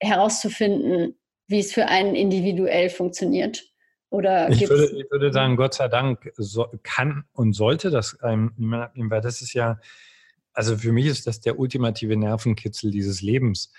herauszufinden, 0.00 1.18
wie 1.46 1.60
es 1.60 1.72
für 1.72 1.86
einen 1.86 2.14
individuell 2.14 2.88
funktioniert. 2.88 3.69
Oder 4.10 4.50
ich, 4.50 4.68
würde, 4.68 4.86
ich 4.86 5.10
würde 5.10 5.32
sagen, 5.32 5.56
Gott 5.56 5.74
sei 5.74 5.88
Dank 5.88 6.32
so, 6.36 6.66
kann 6.82 7.24
und 7.32 7.52
sollte 7.52 7.90
das 7.90 8.20
einem 8.20 8.52
niemand 8.56 8.82
abnehmen, 8.82 9.10
weil 9.10 9.20
das 9.20 9.40
ist 9.40 9.54
ja, 9.54 9.78
also 10.52 10.76
für 10.76 10.90
mich 10.92 11.06
ist 11.06 11.28
das 11.28 11.40
der 11.40 11.58
ultimative 11.58 12.16
Nervenkitzel 12.16 12.90
dieses 12.90 13.22
Lebens, 13.22 13.72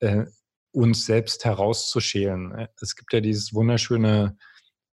äh, 0.00 0.26
uns 0.72 1.06
selbst 1.06 1.46
herauszuschälen. 1.46 2.68
Es 2.80 2.96
gibt 2.96 3.14
ja 3.14 3.20
dieses 3.20 3.54
wunderschöne 3.54 4.36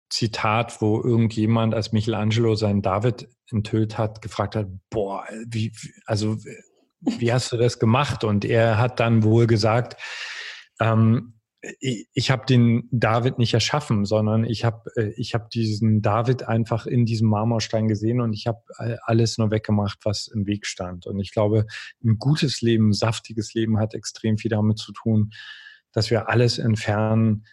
Zitat, 0.09 0.79
wo 0.79 1.01
irgendjemand, 1.01 1.73
als 1.73 1.91
Michelangelo 1.91 2.53
seinen 2.53 2.83
David 2.83 3.27
enthüllt 3.49 3.97
hat, 3.97 4.21
gefragt 4.21 4.55
hat, 4.55 4.67
boah, 4.91 5.25
wie, 5.47 5.73
also 6.05 6.37
wie 7.01 7.33
hast 7.33 7.51
du 7.51 7.57
das 7.57 7.79
gemacht? 7.79 8.23
Und 8.23 8.45
er 8.45 8.77
hat 8.77 8.99
dann 8.99 9.23
wohl 9.23 9.47
gesagt, 9.47 9.99
ähm, 10.79 11.32
ich, 11.79 12.07
ich 12.13 12.31
habe 12.31 12.45
den 12.45 12.87
David 12.91 13.37
nicht 13.37 13.53
erschaffen, 13.53 14.05
sondern 14.05 14.43
ich 14.43 14.65
habe 14.65 14.91
äh, 14.95 15.13
ich 15.15 15.33
hab 15.33 15.49
diesen 15.49 16.01
David 16.01 16.43
einfach 16.43 16.85
in 16.85 17.05
diesem 17.05 17.29
Marmorstein 17.29 17.87
gesehen 17.87 18.21
und 18.21 18.33
ich 18.33 18.47
habe 18.47 18.61
äh, 18.79 18.97
alles 19.03 19.37
nur 19.37 19.51
weggemacht, 19.51 19.99
was 20.03 20.27
im 20.27 20.45
Weg 20.45 20.65
stand. 20.65 21.05
Und 21.05 21.19
ich 21.19 21.31
glaube, 21.31 21.65
ein 22.03 22.17
gutes 22.19 22.61
Leben, 22.61 22.89
ein 22.89 22.93
saftiges 22.93 23.53
Leben 23.53 23.79
hat 23.79 23.93
extrem 23.93 24.37
viel 24.37 24.49
damit 24.49 24.77
zu 24.77 24.91
tun, 24.91 25.31
dass 25.93 26.09
wir 26.09 26.27
alles 26.27 26.59
entfernen, 26.59 27.45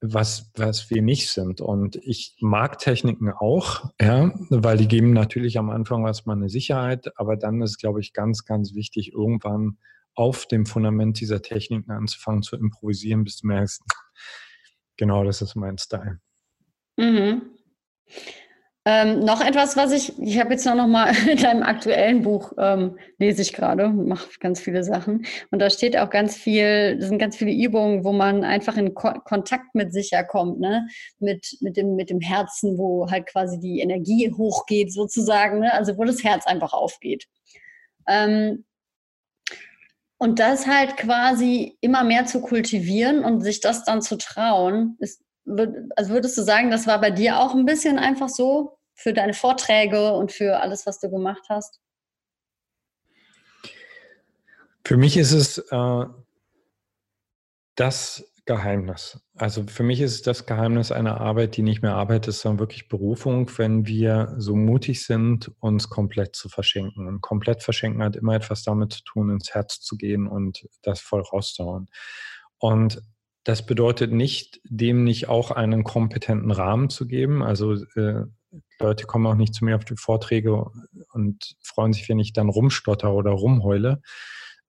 was, 0.00 0.52
was 0.54 0.90
wir 0.90 1.02
nicht 1.02 1.30
sind. 1.30 1.60
Und 1.60 1.96
ich 1.96 2.36
mag 2.40 2.78
Techniken 2.78 3.30
auch, 3.32 3.90
ja, 4.00 4.32
weil 4.50 4.76
die 4.76 4.88
geben 4.88 5.12
natürlich 5.12 5.58
am 5.58 5.70
Anfang 5.70 6.04
was 6.04 6.26
mal 6.26 6.34
eine 6.36 6.50
Sicherheit, 6.50 7.18
aber 7.18 7.36
dann 7.36 7.62
ist, 7.62 7.78
glaube 7.78 8.00
ich, 8.00 8.12
ganz, 8.12 8.44
ganz 8.44 8.74
wichtig, 8.74 9.12
irgendwann 9.12 9.78
auf 10.16 10.46
dem 10.46 10.66
Fundament 10.66 11.20
dieser 11.20 11.42
Techniken 11.42 11.90
anzufangen 11.90 12.42
zu 12.42 12.56
improvisieren, 12.56 13.24
bis 13.24 13.38
du 13.38 13.46
merkst, 13.46 13.82
genau 14.96 15.24
das 15.24 15.42
ist 15.42 15.54
mein 15.54 15.78
Style. 15.78 16.20
Mhm. 16.96 17.42
Ähm, 18.88 19.18
noch 19.18 19.44
etwas, 19.44 19.76
was 19.76 19.90
ich, 19.90 20.16
ich 20.20 20.38
habe 20.38 20.52
jetzt 20.52 20.64
noch 20.64 20.86
mal 20.86 21.12
in 21.28 21.38
deinem 21.38 21.64
aktuellen 21.64 22.22
Buch, 22.22 22.52
ähm, 22.56 22.96
lese 23.18 23.42
ich 23.42 23.52
gerade, 23.52 23.88
mache 23.88 24.28
ganz 24.38 24.60
viele 24.60 24.84
Sachen. 24.84 25.26
Und 25.50 25.58
da 25.58 25.70
steht 25.70 25.98
auch 25.98 26.08
ganz 26.08 26.36
viel, 26.36 26.96
das 26.96 27.08
sind 27.08 27.18
ganz 27.18 27.36
viele 27.36 27.50
Übungen, 27.50 28.04
wo 28.04 28.12
man 28.12 28.44
einfach 28.44 28.76
in 28.76 28.94
Ko 28.94 29.12
Kontakt 29.24 29.74
mit 29.74 29.92
sich 29.92 30.12
ja 30.12 30.22
kommt, 30.22 30.60
ne? 30.60 30.86
Mit, 31.18 31.56
mit, 31.60 31.76
dem, 31.76 31.96
mit 31.96 32.10
dem 32.10 32.20
Herzen, 32.20 32.78
wo 32.78 33.10
halt 33.10 33.26
quasi 33.26 33.58
die 33.58 33.80
Energie 33.80 34.32
hochgeht 34.32 34.92
sozusagen, 34.92 35.58
ne? 35.58 35.74
Also 35.74 35.98
wo 35.98 36.04
das 36.04 36.22
Herz 36.22 36.46
einfach 36.46 36.72
aufgeht. 36.72 37.26
Ähm, 38.06 38.64
und 40.18 40.38
das 40.38 40.66
halt 40.66 40.96
quasi 40.96 41.76
immer 41.80 42.04
mehr 42.04 42.26
zu 42.26 42.40
kultivieren 42.40 43.24
und 43.24 43.42
sich 43.42 43.60
das 43.60 43.84
dann 43.84 44.02
zu 44.02 44.16
trauen, 44.16 44.96
ist, 44.98 45.22
also 45.96 46.12
würdest 46.12 46.36
du 46.38 46.42
sagen, 46.42 46.70
das 46.70 46.86
war 46.86 47.00
bei 47.00 47.10
dir 47.10 47.40
auch 47.40 47.54
ein 47.54 47.66
bisschen 47.66 47.98
einfach 47.98 48.28
so 48.28 48.78
für 48.94 49.12
deine 49.12 49.34
Vorträge 49.34 50.12
und 50.12 50.32
für 50.32 50.60
alles, 50.60 50.86
was 50.86 50.98
du 51.00 51.10
gemacht 51.10 51.44
hast? 51.48 51.80
Für 54.84 54.96
mich 54.96 55.16
ist 55.16 55.32
es 55.32 55.58
äh, 55.58 56.04
das 57.74 58.24
Geheimnis. 58.46 59.20
Also 59.36 59.64
für 59.66 59.82
mich 59.82 60.00
ist 60.00 60.26
das 60.28 60.46
Geheimnis 60.46 60.92
einer 60.92 61.20
Arbeit, 61.20 61.56
die 61.56 61.62
nicht 61.62 61.82
mehr 61.82 61.96
Arbeit 61.96 62.28
ist, 62.28 62.40
sondern 62.40 62.60
wirklich 62.60 62.88
Berufung, 62.88 63.50
wenn 63.58 63.86
wir 63.86 64.34
so 64.38 64.54
mutig 64.54 65.04
sind, 65.04 65.50
uns 65.58 65.90
komplett 65.90 66.36
zu 66.36 66.48
verschenken. 66.48 67.08
Und 67.08 67.20
komplett 67.20 67.64
verschenken 67.64 68.02
hat 68.02 68.14
immer 68.14 68.36
etwas 68.36 68.62
damit 68.62 68.92
zu 68.92 69.02
tun, 69.02 69.30
ins 69.30 69.52
Herz 69.52 69.80
zu 69.80 69.96
gehen 69.96 70.28
und 70.28 70.68
das 70.82 71.00
voll 71.00 71.22
rauszuhauen. 71.22 71.88
Und 72.58 73.02
das 73.42 73.66
bedeutet 73.66 74.12
nicht, 74.12 74.60
dem 74.64 75.02
nicht 75.02 75.28
auch 75.28 75.50
einen 75.50 75.82
kompetenten 75.84 76.52
Rahmen 76.52 76.88
zu 76.88 77.06
geben. 77.06 77.42
Also 77.42 77.74
äh, 77.74 78.24
Leute 78.78 79.06
kommen 79.06 79.26
auch 79.26 79.34
nicht 79.34 79.54
zu 79.54 79.64
mir 79.64 79.76
auf 79.76 79.84
die 79.84 79.96
Vorträge 79.96 80.64
und 81.12 81.56
freuen 81.62 81.92
sich, 81.92 82.08
wenn 82.08 82.20
ich 82.20 82.32
dann 82.32 82.48
rumstotter 82.48 83.12
oder 83.12 83.32
rumheule, 83.32 84.02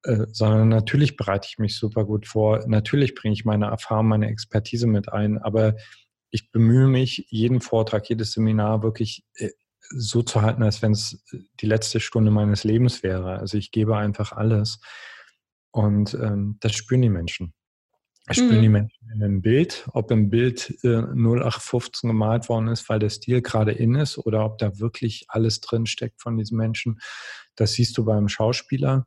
äh, 0.08 0.26
sondern 0.32 0.70
natürlich 0.70 1.18
bereite 1.18 1.48
ich 1.52 1.58
mich 1.58 1.78
super 1.78 2.06
gut 2.06 2.28
vor. 2.28 2.66
Natürlich 2.68 3.14
bringe 3.14 3.34
ich 3.34 3.44
meine 3.44 3.66
Erfahrung, 3.66 4.08
meine 4.08 4.30
Expertise 4.30 4.88
mit 4.88 5.12
ein, 5.12 5.38
aber 5.38 5.76
ich 6.32 6.52
bemühe 6.52 6.88
mich, 6.88 7.26
jeden 7.30 7.60
Vortrag, 7.60 8.08
jedes 8.08 8.32
Seminar 8.32 8.84
wirklich 8.84 9.26
äh, 9.36 9.50
so 9.90 10.22
zu 10.22 10.42
halten, 10.42 10.64
als 10.64 10.82
wenn 10.82 10.94
es 10.94 11.24
die 11.60 11.66
letzte 11.66 12.00
Stunde 12.00 12.32
meines 12.32 12.64
Lebens 12.64 13.04
wäre. 13.04 13.38
Also 13.40 13.58
ich 13.58 13.72
gebe 13.72 13.98
einfach 13.98 14.32
alles. 14.32 14.80
Und 15.72 16.14
ähm, 16.14 16.58
das 16.62 16.74
spüren 16.74 17.02
die 17.02 17.10
Menschen. 17.10 17.54
Das 18.28 18.38
spüren 18.38 18.58
mhm. 18.58 18.62
die 18.62 18.70
Menschen 18.70 19.12
in 19.14 19.24
einem 19.24 19.42
Bild, 19.42 19.88
ob 19.94 20.12
im 20.12 20.30
Bild 20.30 20.74
äh, 20.84 20.98
0815 20.98 22.10
gemalt 22.10 22.50
worden 22.50 22.68
ist, 22.68 22.88
weil 22.90 23.00
der 23.00 23.10
Stil 23.10 23.42
gerade 23.42 23.72
in 23.72 23.96
ist, 23.96 24.18
oder 24.18 24.46
ob 24.46 24.58
da 24.58 24.80
wirklich 24.80 25.26
alles 25.28 25.62
drin 25.62 25.86
steckt 25.86 26.22
von 26.22 26.38
diesem 26.38 26.58
Menschen. 26.58 27.00
Das 27.56 27.74
siehst 27.74 27.98
du 27.98 28.06
beim 28.06 28.28
Schauspieler. 28.28 29.06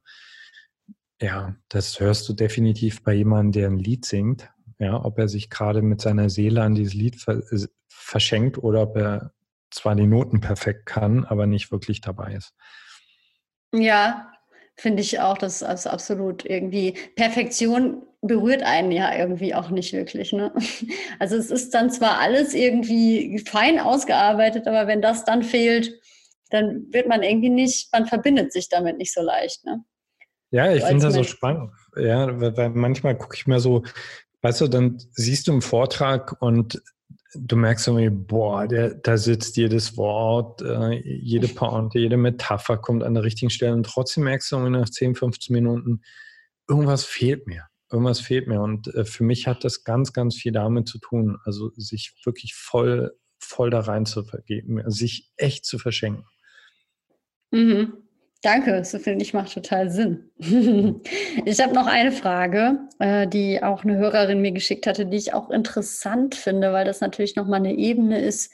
Ja, 1.20 1.54
das 1.68 2.00
hörst 2.00 2.28
du 2.28 2.32
definitiv 2.32 3.02
bei 3.02 3.12
jemandem, 3.12 3.52
der 3.52 3.68
ein 3.68 3.78
Lied 3.78 4.06
singt. 4.06 4.50
Ja, 4.78 5.04
ob 5.04 5.18
er 5.18 5.28
sich 5.28 5.50
gerade 5.50 5.82
mit 5.82 6.00
seiner 6.00 6.30
Seele 6.30 6.62
an 6.62 6.74
dieses 6.74 6.94
Lied 6.94 7.16
äh, 7.28 7.66
verschenkt 7.88 8.56
oder 8.56 8.82
ob 8.82 8.96
er 8.96 9.32
zwar 9.70 9.94
die 9.94 10.06
Noten 10.06 10.40
perfekt 10.40 10.86
kann, 10.86 11.24
aber 11.24 11.46
nicht 11.46 11.70
wirklich 11.70 12.00
dabei 12.00 12.34
ist. 12.34 12.54
Ja, 13.72 14.32
finde 14.76 15.02
ich 15.02 15.20
auch, 15.20 15.36
das 15.36 15.62
ist 15.62 15.86
absolut 15.86 16.44
irgendwie 16.44 16.94
Perfektion 17.14 18.02
berührt 18.22 18.62
einen 18.62 18.92
ja 18.92 19.16
irgendwie 19.16 19.54
auch 19.54 19.70
nicht 19.70 19.92
wirklich. 19.92 20.32
Ne? 20.32 20.52
Also 21.18 21.36
es 21.36 21.50
ist 21.50 21.74
dann 21.74 21.90
zwar 21.90 22.18
alles 22.18 22.54
irgendwie 22.54 23.38
fein 23.46 23.78
ausgearbeitet, 23.78 24.66
aber 24.66 24.86
wenn 24.86 25.02
das 25.02 25.24
dann 25.24 25.42
fehlt, 25.42 26.00
dann 26.50 26.86
wird 26.90 27.08
man 27.08 27.22
irgendwie 27.22 27.50
nicht, 27.50 27.92
man 27.92 28.06
verbindet 28.06 28.52
sich 28.52 28.68
damit 28.68 28.96
nicht 28.96 29.12
so 29.12 29.22
leicht. 29.22 29.64
Ne? 29.64 29.84
Ja, 30.50 30.72
ich 30.72 30.82
finde 30.82 31.04
das 31.04 31.14
so 31.14 31.22
spannend. 31.22 31.72
Ja, 31.96 32.40
weil, 32.40 32.70
manchmal 32.70 33.16
gucke 33.16 33.36
ich 33.36 33.46
mir 33.46 33.60
so, 33.60 33.84
weißt 34.42 34.62
du, 34.62 34.68
dann 34.68 34.98
siehst 35.12 35.46
du 35.46 35.52
einen 35.52 35.62
Vortrag 35.62 36.40
und 36.40 36.82
du 37.34 37.56
merkst 37.56 37.86
irgendwie, 37.86 38.10
boah, 38.10 38.66
der, 38.66 38.94
da 38.94 39.16
sitzt 39.16 39.56
jedes 39.56 39.96
Wort, 39.96 40.62
äh, 40.62 41.00
jede 41.04 41.48
Pointe, 41.54 41.98
jede 41.98 42.16
Metapher 42.16 42.78
kommt 42.78 43.02
an 43.02 43.14
der 43.14 43.22
richtigen 43.22 43.50
Stelle 43.50 43.74
und 43.74 43.86
trotzdem 43.86 44.24
merkst 44.24 44.50
du 44.50 44.56
irgendwie 44.56 44.78
nach 44.78 44.90
10, 44.90 45.14
15 45.14 45.54
Minuten, 45.54 46.02
irgendwas 46.68 47.04
fehlt 47.04 47.46
mir. 47.46 47.66
Irgendwas 47.92 48.20
fehlt 48.20 48.46
mir. 48.46 48.60
Und 48.60 48.92
äh, 48.94 49.04
für 49.04 49.24
mich 49.24 49.46
hat 49.46 49.64
das 49.64 49.84
ganz, 49.84 50.12
ganz 50.12 50.36
viel 50.36 50.52
damit 50.52 50.88
zu 50.88 50.98
tun, 50.98 51.38
also 51.44 51.70
sich 51.76 52.14
wirklich 52.24 52.54
voll, 52.54 53.12
voll 53.38 53.70
da 53.70 53.80
rein 53.80 54.06
zu 54.06 54.24
vergeben, 54.24 54.82
sich 54.90 55.30
echt 55.36 55.64
zu 55.64 55.78
verschenken. 55.78 56.24
Mhm. 57.50 57.94
Danke, 58.42 58.82
so 58.86 58.98
finde 58.98 59.22
ich 59.22 59.34
macht 59.34 59.52
total 59.52 59.90
Sinn. 59.90 60.30
ich 61.44 61.60
habe 61.60 61.74
noch 61.74 61.86
eine 61.86 62.10
Frage, 62.10 62.78
äh, 62.98 63.28
die 63.28 63.62
auch 63.62 63.84
eine 63.84 63.98
Hörerin 63.98 64.40
mir 64.40 64.52
geschickt 64.52 64.86
hatte, 64.86 65.04
die 65.04 65.18
ich 65.18 65.34
auch 65.34 65.50
interessant 65.50 66.34
finde, 66.34 66.72
weil 66.72 66.86
das 66.86 67.02
natürlich 67.02 67.36
nochmal 67.36 67.60
eine 67.60 67.74
Ebene 67.74 68.18
ist, 68.18 68.50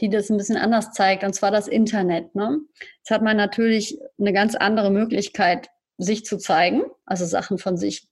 die 0.00 0.08
das 0.08 0.30
ein 0.30 0.38
bisschen 0.38 0.56
anders 0.56 0.92
zeigt, 0.92 1.22
und 1.22 1.34
zwar 1.34 1.50
das 1.50 1.68
Internet. 1.68 2.34
Ne? 2.34 2.60
Jetzt 2.98 3.10
hat 3.10 3.22
man 3.22 3.36
natürlich 3.36 3.98
eine 4.18 4.32
ganz 4.32 4.54
andere 4.54 4.90
Möglichkeit, 4.90 5.68
sich 5.98 6.24
zu 6.24 6.38
zeigen, 6.38 6.82
also 7.04 7.26
Sachen 7.26 7.58
von 7.58 7.76
sich 7.76 8.08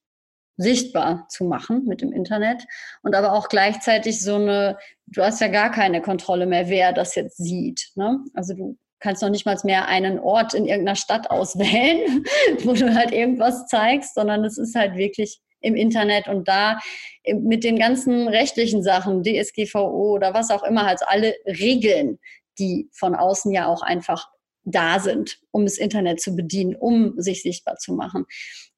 sichtbar 0.57 1.27
zu 1.31 1.45
machen 1.45 1.85
mit 1.87 2.03
dem 2.03 2.13
Internet 2.13 2.65
und 3.03 3.15
aber 3.15 3.33
auch 3.33 3.49
gleichzeitig 3.49 4.21
so 4.21 4.37
eine, 4.37 4.79
du 5.07 5.23
hast 5.23 5.41
ja 5.41 5.49
gar 5.49 5.71
keine 5.71 6.01
Kontrolle 6.03 6.47
mehr, 6.47 6.69
wer 6.69 6.93
das 6.93 7.15
jetzt 7.15 7.39
sieht. 7.39 7.91
Ne? 7.97 8.21
Also 8.35 8.55
du 8.55 8.79
kannst 9.05 9.21
noch 9.21 9.29
nicht 9.29 9.45
mal 9.45 9.59
mehr 9.65 9.87
einen 9.87 10.19
Ort 10.19 10.55
in 10.55 10.65
irgendeiner 10.65 10.97
Stadt 10.97 11.31
auswählen, 11.31 12.25
wo 12.65 12.73
du 12.73 12.95
halt 12.95 13.13
irgendwas 13.13 13.67
zeigst, 13.67 14.15
sondern 14.15 14.45
es 14.45 14.57
ist 14.57 14.75
halt 14.75 14.97
wirklich 14.97 15.41
im 15.61 15.77
Internet 15.77 16.27
und 16.27 16.49
da 16.49 16.79
mit 17.27 17.65
den 17.65 17.79
ganzen 17.79 18.29
rechtlichen 18.29 18.83
Sachen, 18.83 19.23
DSGVO 19.23 20.15
oder 20.15 20.33
was 20.33 20.51
auch 20.51 20.63
immer, 20.63 20.87
halt 20.87 21.01
alle 21.07 21.35
Regeln, 21.47 22.19
die 22.59 22.89
von 22.93 23.15
außen 23.15 23.53
ja 23.53 23.67
auch 23.67 23.83
einfach 23.83 24.27
da 24.65 24.99
sind, 24.99 25.39
um 25.51 25.65
das 25.65 25.77
Internet 25.77 26.21
zu 26.21 26.35
bedienen, 26.35 26.75
um 26.75 27.13
sich 27.21 27.43
sichtbar 27.43 27.77
zu 27.77 27.93
machen. 27.93 28.25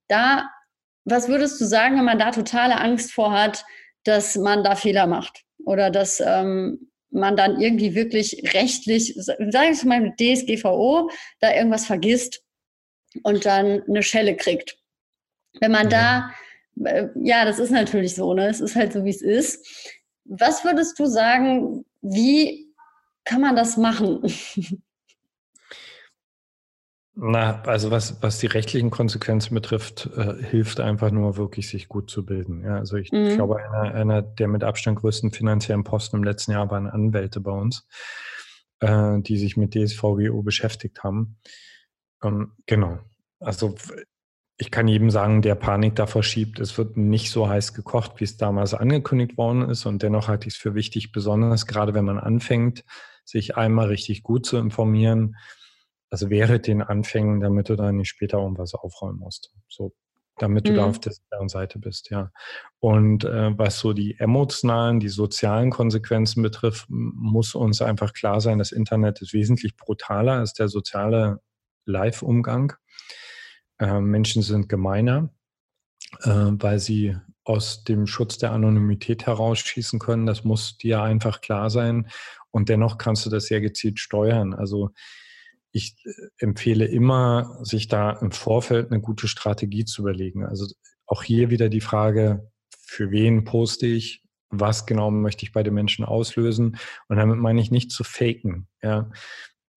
Da, 0.08 0.48
was 1.04 1.28
würdest 1.28 1.60
du 1.60 1.64
sagen, 1.66 1.96
wenn 1.96 2.04
man 2.04 2.18
da 2.18 2.32
totale 2.32 2.80
Angst 2.80 3.12
vor 3.12 3.30
hat, 3.30 3.64
dass 4.02 4.34
man 4.34 4.64
da 4.64 4.74
Fehler 4.74 5.06
macht 5.06 5.44
oder 5.64 5.90
dass 5.90 6.20
ähm, 6.20 6.90
man 7.16 7.36
dann 7.36 7.60
irgendwie 7.60 7.94
wirklich 7.94 8.42
rechtlich, 8.54 9.14
sage 9.16 9.70
ich 9.72 9.84
mal 9.84 10.00
mit 10.00 10.20
DSGVO, 10.20 11.10
da 11.40 11.54
irgendwas 11.54 11.86
vergisst 11.86 12.42
und 13.22 13.44
dann 13.44 13.82
eine 13.88 14.02
Schelle 14.02 14.36
kriegt. 14.36 14.78
Wenn 15.60 15.72
man 15.72 15.88
da, 15.88 16.30
äh, 16.84 17.08
ja, 17.16 17.44
das 17.44 17.58
ist 17.58 17.70
natürlich 17.70 18.14
so, 18.14 18.34
ne? 18.34 18.48
Es 18.48 18.60
ist 18.60 18.76
halt 18.76 18.92
so, 18.92 19.04
wie 19.04 19.10
es 19.10 19.22
ist. 19.22 19.66
Was 20.24 20.64
würdest 20.64 20.98
du 20.98 21.06
sagen, 21.06 21.84
wie 22.02 22.66
kann 23.24 23.40
man 23.40 23.56
das 23.56 23.76
machen? 23.76 24.22
Na, 27.18 27.62
also 27.62 27.90
was, 27.90 28.22
was 28.22 28.38
die 28.40 28.46
rechtlichen 28.46 28.90
Konsequenzen 28.90 29.54
betrifft, 29.54 30.10
äh, 30.16 30.34
hilft 30.42 30.80
einfach 30.80 31.10
nur 31.10 31.38
wirklich, 31.38 31.66
sich 31.66 31.88
gut 31.88 32.10
zu 32.10 32.26
bilden. 32.26 32.62
Ja, 32.62 32.76
also 32.76 32.98
ich 32.98 33.10
mhm. 33.10 33.36
glaube, 33.36 33.56
einer, 33.56 33.94
einer 33.94 34.20
der 34.20 34.48
mit 34.48 34.62
Abstand 34.62 34.98
größten 34.98 35.32
finanziellen 35.32 35.82
Posten 35.82 36.16
im 36.16 36.24
letzten 36.24 36.52
Jahr 36.52 36.70
waren 36.70 36.86
Anwälte 36.86 37.40
bei 37.40 37.52
uns, 37.52 37.88
äh, 38.80 39.18
die 39.20 39.38
sich 39.38 39.56
mit 39.56 39.74
DSVGO 39.74 40.42
beschäftigt 40.42 41.04
haben. 41.04 41.38
Ähm, 42.22 42.52
genau. 42.66 42.98
Also 43.40 43.74
ich 44.58 44.70
kann 44.70 44.86
jedem 44.86 45.10
sagen, 45.10 45.40
der 45.40 45.54
Panik 45.54 45.96
davor 45.96 46.22
schiebt, 46.22 46.60
es 46.60 46.76
wird 46.76 46.98
nicht 46.98 47.30
so 47.30 47.48
heiß 47.48 47.72
gekocht, 47.72 48.20
wie 48.20 48.24
es 48.24 48.36
damals 48.36 48.74
angekündigt 48.74 49.38
worden 49.38 49.70
ist. 49.70 49.86
Und 49.86 50.02
dennoch 50.02 50.28
halte 50.28 50.48
ich 50.48 50.54
es 50.54 50.60
für 50.60 50.74
wichtig, 50.74 51.12
besonders 51.12 51.66
gerade 51.66 51.94
wenn 51.94 52.04
man 52.04 52.18
anfängt, 52.18 52.84
sich 53.24 53.56
einmal 53.56 53.86
richtig 53.86 54.22
gut 54.22 54.44
zu 54.44 54.58
informieren. 54.58 55.36
Also 56.10 56.30
wäre 56.30 56.60
den 56.60 56.82
Anfängen, 56.82 57.40
damit 57.40 57.68
du 57.68 57.76
dann 57.76 57.96
nicht 57.96 58.08
später 58.08 58.38
irgendwas 58.38 58.74
aufräumen 58.74 59.18
musst. 59.18 59.52
So, 59.68 59.92
damit 60.38 60.68
du 60.68 60.72
mhm. 60.72 60.76
da 60.76 60.84
auf 60.86 61.00
der 61.00 61.12
sicheren 61.12 61.48
Seite 61.48 61.78
bist, 61.78 62.10
ja. 62.10 62.30
Und 62.78 63.24
äh, 63.24 63.56
was 63.58 63.78
so 63.78 63.92
die 63.92 64.18
emotionalen, 64.18 65.00
die 65.00 65.08
sozialen 65.08 65.70
Konsequenzen 65.70 66.42
betrifft, 66.42 66.86
muss 66.88 67.54
uns 67.54 67.82
einfach 67.82 68.12
klar 68.12 68.40
sein, 68.40 68.58
das 68.58 68.72
Internet 68.72 69.22
ist 69.22 69.32
wesentlich 69.32 69.76
brutaler 69.76 70.34
als 70.34 70.52
der 70.52 70.68
soziale 70.68 71.40
Live-Umgang. 71.86 72.74
Äh, 73.78 74.00
Menschen 74.00 74.42
sind 74.42 74.68
gemeiner, 74.68 75.30
äh, 76.22 76.28
weil 76.28 76.78
sie 76.78 77.16
aus 77.44 77.84
dem 77.84 78.06
Schutz 78.06 78.38
der 78.38 78.52
Anonymität 78.52 79.26
herausschießen 79.26 79.98
können. 79.98 80.26
Das 80.26 80.44
muss 80.44 80.76
dir 80.78 81.02
einfach 81.02 81.40
klar 81.40 81.70
sein. 81.70 82.08
Und 82.50 82.68
dennoch 82.68 82.98
kannst 82.98 83.24
du 83.24 83.30
das 83.30 83.46
sehr 83.46 83.60
gezielt 83.60 84.00
steuern. 84.00 84.52
Also 84.52 84.90
ich 85.76 85.96
äh, 86.04 86.10
empfehle 86.38 86.86
immer, 86.86 87.58
sich 87.62 87.88
da 87.88 88.10
im 88.10 88.32
Vorfeld 88.32 88.90
eine 88.90 89.00
gute 89.00 89.28
Strategie 89.28 89.84
zu 89.84 90.02
überlegen. 90.02 90.44
Also 90.44 90.66
auch 91.06 91.22
hier 91.22 91.50
wieder 91.50 91.68
die 91.68 91.80
Frage, 91.80 92.50
für 92.78 93.10
wen 93.10 93.44
poste 93.44 93.86
ich? 93.86 94.22
Was 94.48 94.86
genau 94.86 95.10
möchte 95.10 95.44
ich 95.44 95.52
bei 95.52 95.62
den 95.62 95.74
Menschen 95.74 96.04
auslösen? 96.04 96.78
Und 97.08 97.16
damit 97.16 97.38
meine 97.38 97.60
ich 97.60 97.70
nicht 97.70 97.90
zu 97.90 98.04
faken. 98.04 98.68
Ja, 98.82 99.10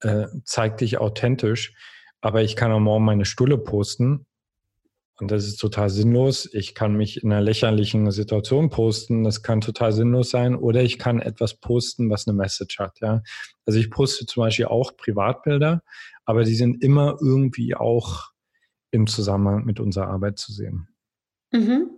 äh, 0.02 0.28
zeig 0.44 0.78
dich 0.78 1.00
authentisch 1.00 1.74
aber 2.22 2.42
ich 2.42 2.56
kann 2.56 2.72
auch 2.72 2.80
morgen 2.80 3.06
meine 3.06 3.26
Stulle 3.26 3.58
posten. 3.58 4.26
Und 5.20 5.32
das 5.32 5.46
ist 5.46 5.58
total 5.58 5.90
sinnlos. 5.90 6.50
Ich 6.54 6.76
kann 6.76 6.96
mich 6.96 7.24
in 7.24 7.32
einer 7.32 7.42
lächerlichen 7.42 8.10
Situation 8.12 8.70
posten. 8.70 9.24
Das 9.24 9.44
kann 9.44 9.62
total 9.62 9.92
sinnlos 9.92 10.30
sein. 10.30 10.56
Oder 10.56 10.84
ich 10.84 10.98
kann 10.98 11.20
etwas 11.20 11.56
posten, 11.56 12.10
was 12.10 12.28
eine 12.28 12.38
Message 12.38 12.80
hat. 12.80 13.00
Ja. 13.02 13.22
Also 13.66 13.80
ich 13.80 13.92
poste 13.92 14.26
zum 14.26 14.42
Beispiel 14.42 14.66
auch 14.66 14.96
Privatbilder, 14.96 15.84
aber 16.26 16.44
die 16.44 16.56
sind 16.56 16.84
immer 16.84 17.18
irgendwie 17.22 17.76
auch 17.76 18.32
im 18.92 19.08
Zusammenhang 19.08 19.66
mit 19.66 19.80
unserer 19.80 20.08
Arbeit 20.08 20.40
zu 20.40 20.52
sehen. 20.52 20.88
Mhm. 21.52 21.90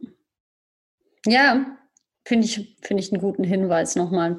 Ja, 1.25 1.77
Finde 2.23 2.45
ich, 2.45 2.77
finde 2.81 3.01
ich 3.01 3.11
einen 3.11 3.21
guten 3.21 3.43
Hinweis 3.43 3.95
nochmal. 3.95 4.37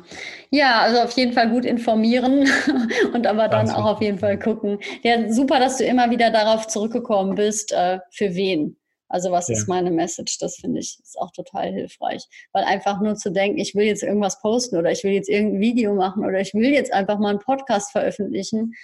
Ja, 0.51 0.83
also 0.83 1.01
auf 1.01 1.11
jeden 1.12 1.33
Fall 1.33 1.51
gut 1.51 1.64
informieren 1.64 2.49
und 3.12 3.27
aber 3.27 3.49
dann 3.49 3.66
Ganz 3.66 3.75
auch 3.75 3.85
auf 3.85 4.01
jeden 4.01 4.18
Fall 4.18 4.38
gucken. 4.38 4.79
Ja, 5.03 5.33
super, 5.33 5.59
dass 5.59 5.79
du 5.79 5.85
immer 5.85 6.11
wieder 6.11 6.31
darauf 6.31 6.68
zurückgekommen 6.68 7.35
bist, 7.35 7.73
äh, 7.73 7.99
für 8.12 8.35
wen. 8.35 8.77
Also 9.09 9.31
was 9.31 9.49
ja. 9.49 9.57
ist 9.57 9.68
meine 9.68 9.90
Message? 9.90 10.38
Das 10.38 10.57
finde 10.57 10.81
ich 10.81 10.99
ist 11.03 11.18
auch 11.18 11.33
total 11.33 11.71
hilfreich. 11.73 12.25
Weil 12.53 12.64
einfach 12.64 13.01
nur 13.01 13.16
zu 13.16 13.31
denken, 13.31 13.59
ich 13.59 13.75
will 13.75 13.85
jetzt 13.85 14.03
irgendwas 14.03 14.40
posten 14.40 14.77
oder 14.77 14.90
ich 14.90 15.05
will 15.05 15.12
jetzt 15.12 15.29
irgendein 15.29 15.61
Video 15.61 15.95
machen 15.95 16.25
oder 16.25 16.40
ich 16.40 16.55
will 16.55 16.71
jetzt 16.71 16.92
einfach 16.95 17.18
mal 17.18 17.31
einen 17.31 17.40
Podcast 17.40 17.92
veröffentlichen, 17.92 18.75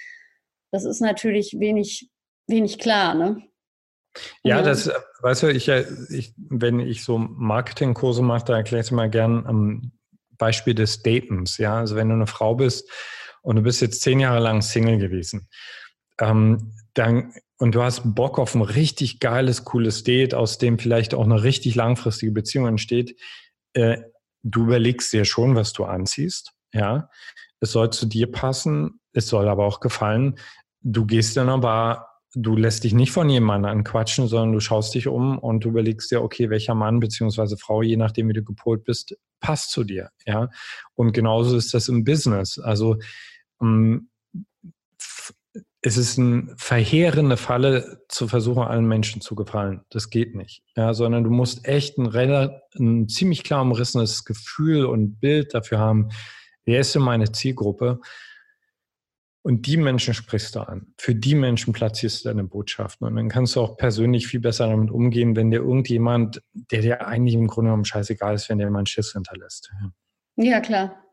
das 0.71 0.85
ist 0.85 0.99
natürlich 0.99 1.59
wenig, 1.59 2.09
wenig 2.47 2.77
klar, 2.77 3.15
ne? 3.15 3.41
Ja, 4.43 4.61
das, 4.61 4.89
weißt 5.21 5.43
du, 5.43 5.47
ich, 5.47 5.69
äh, 5.69 5.85
ich, 6.09 6.33
wenn 6.37 6.79
ich 6.79 7.03
so 7.03 7.17
Marketingkurse 7.17 8.21
mache, 8.21 8.45
da 8.45 8.57
erkläre 8.57 8.81
ich 8.81 8.87
es 8.87 8.91
mal 8.91 9.09
gern 9.09 9.45
am 9.45 9.91
Beispiel 10.37 10.73
des 10.73 11.03
Datens. 11.03 11.57
Ja, 11.57 11.77
also 11.77 11.95
wenn 11.95 12.09
du 12.09 12.15
eine 12.15 12.27
Frau 12.27 12.55
bist 12.55 12.89
und 13.41 13.57
du 13.57 13.61
bist 13.61 13.81
jetzt 13.81 14.01
zehn 14.01 14.19
Jahre 14.19 14.39
lang 14.39 14.61
Single 14.61 14.97
gewesen, 14.97 15.47
ähm, 16.19 16.73
dann, 16.93 17.33
und 17.57 17.75
du 17.75 17.83
hast 17.83 18.15
Bock 18.15 18.39
auf 18.39 18.55
ein 18.55 18.61
richtig 18.61 19.19
geiles, 19.19 19.63
cooles 19.63 20.03
Date, 20.03 20.33
aus 20.33 20.57
dem 20.57 20.79
vielleicht 20.79 21.13
auch 21.13 21.25
eine 21.25 21.43
richtig 21.43 21.75
langfristige 21.75 22.31
Beziehung 22.31 22.67
entsteht, 22.67 23.19
äh, 23.73 23.99
du 24.43 24.63
überlegst 24.63 25.13
dir 25.13 25.25
schon, 25.25 25.55
was 25.55 25.73
du 25.73 25.85
anziehst. 25.85 26.53
Ja, 26.73 27.09
es 27.59 27.71
soll 27.71 27.91
zu 27.91 28.05
dir 28.05 28.31
passen, 28.31 29.01
es 29.13 29.27
soll 29.27 29.47
aber 29.47 29.65
auch 29.65 29.79
gefallen. 29.79 30.39
Du 30.81 31.05
gehst 31.05 31.35
dann 31.35 31.49
aber 31.49 32.08
du 32.35 32.55
lässt 32.55 32.83
dich 32.83 32.93
nicht 32.93 33.11
von 33.11 33.29
jemandem 33.29 33.71
anquatschen, 33.71 34.27
sondern 34.27 34.53
du 34.53 34.59
schaust 34.59 34.93
dich 34.93 35.07
um 35.07 35.39
und 35.39 35.63
du 35.63 35.69
überlegst 35.69 36.11
dir, 36.11 36.21
okay, 36.21 36.49
welcher 36.49 36.75
Mann 36.75 36.99
beziehungsweise 36.99 37.57
Frau, 37.57 37.81
je 37.81 37.97
nachdem, 37.97 38.29
wie 38.29 38.33
du 38.33 38.43
gepolt 38.43 38.83
bist, 38.83 39.15
passt 39.39 39.71
zu 39.71 39.83
dir. 39.83 40.09
Ja. 40.25 40.49
Und 40.93 41.13
genauso 41.13 41.57
ist 41.57 41.73
das 41.73 41.87
im 41.87 42.03
Business. 42.03 42.59
Also 42.59 42.97
ähm, 43.61 44.09
es 45.81 45.97
ist 45.97 46.19
eine 46.19 46.53
verheerende 46.57 47.37
Falle, 47.37 48.03
zu 48.09 48.27
versuchen, 48.27 48.63
allen 48.63 48.87
Menschen 48.87 49.21
zu 49.21 49.35
gefallen. 49.35 49.81
Das 49.89 50.09
geht 50.09 50.35
nicht. 50.35 50.61
Ja, 50.75 50.93
sondern 50.93 51.23
du 51.23 51.29
musst 51.29 51.65
echt 51.65 51.97
ein, 51.97 52.13
ein 52.77 53.07
ziemlich 53.07 53.43
klar 53.43 53.61
umrissenes 53.61 54.25
Gefühl 54.25 54.85
und 54.85 55.19
Bild 55.19 55.53
dafür 55.53 55.79
haben, 55.79 56.09
wer 56.65 56.81
ist 56.81 56.93
denn 56.95 57.01
meine 57.01 57.31
Zielgruppe? 57.31 58.01
Und 59.41 59.67
die 59.67 59.77
Menschen 59.77 60.13
sprichst 60.13 60.55
du 60.55 60.59
an. 60.59 60.93
Für 60.97 61.15
die 61.15 61.33
Menschen 61.33 61.71
platzierst 61.71 62.23
du 62.23 62.29
deine 62.29 62.43
Botschaften. 62.43 63.07
Und 63.07 63.15
dann 63.15 63.29
kannst 63.29 63.55
du 63.55 63.61
auch 63.61 63.77
persönlich 63.77 64.27
viel 64.27 64.41
besser 64.41 64.67
damit 64.67 64.91
umgehen, 64.91 65.35
wenn 65.35 65.49
dir 65.49 65.59
irgendjemand, 65.59 66.41
der 66.53 66.81
dir 66.81 67.07
eigentlich 67.07 67.35
im 67.35 67.47
Grunde 67.47 67.69
genommen 67.69 67.85
scheißegal 67.85 68.35
ist, 68.35 68.49
wenn 68.49 68.57
mal 68.57 68.79
einen 68.79 68.85
Schiss 68.85 69.13
hinterlässt. 69.13 69.71
Ja. 70.35 70.43
ja, 70.43 70.59
klar. 70.59 71.05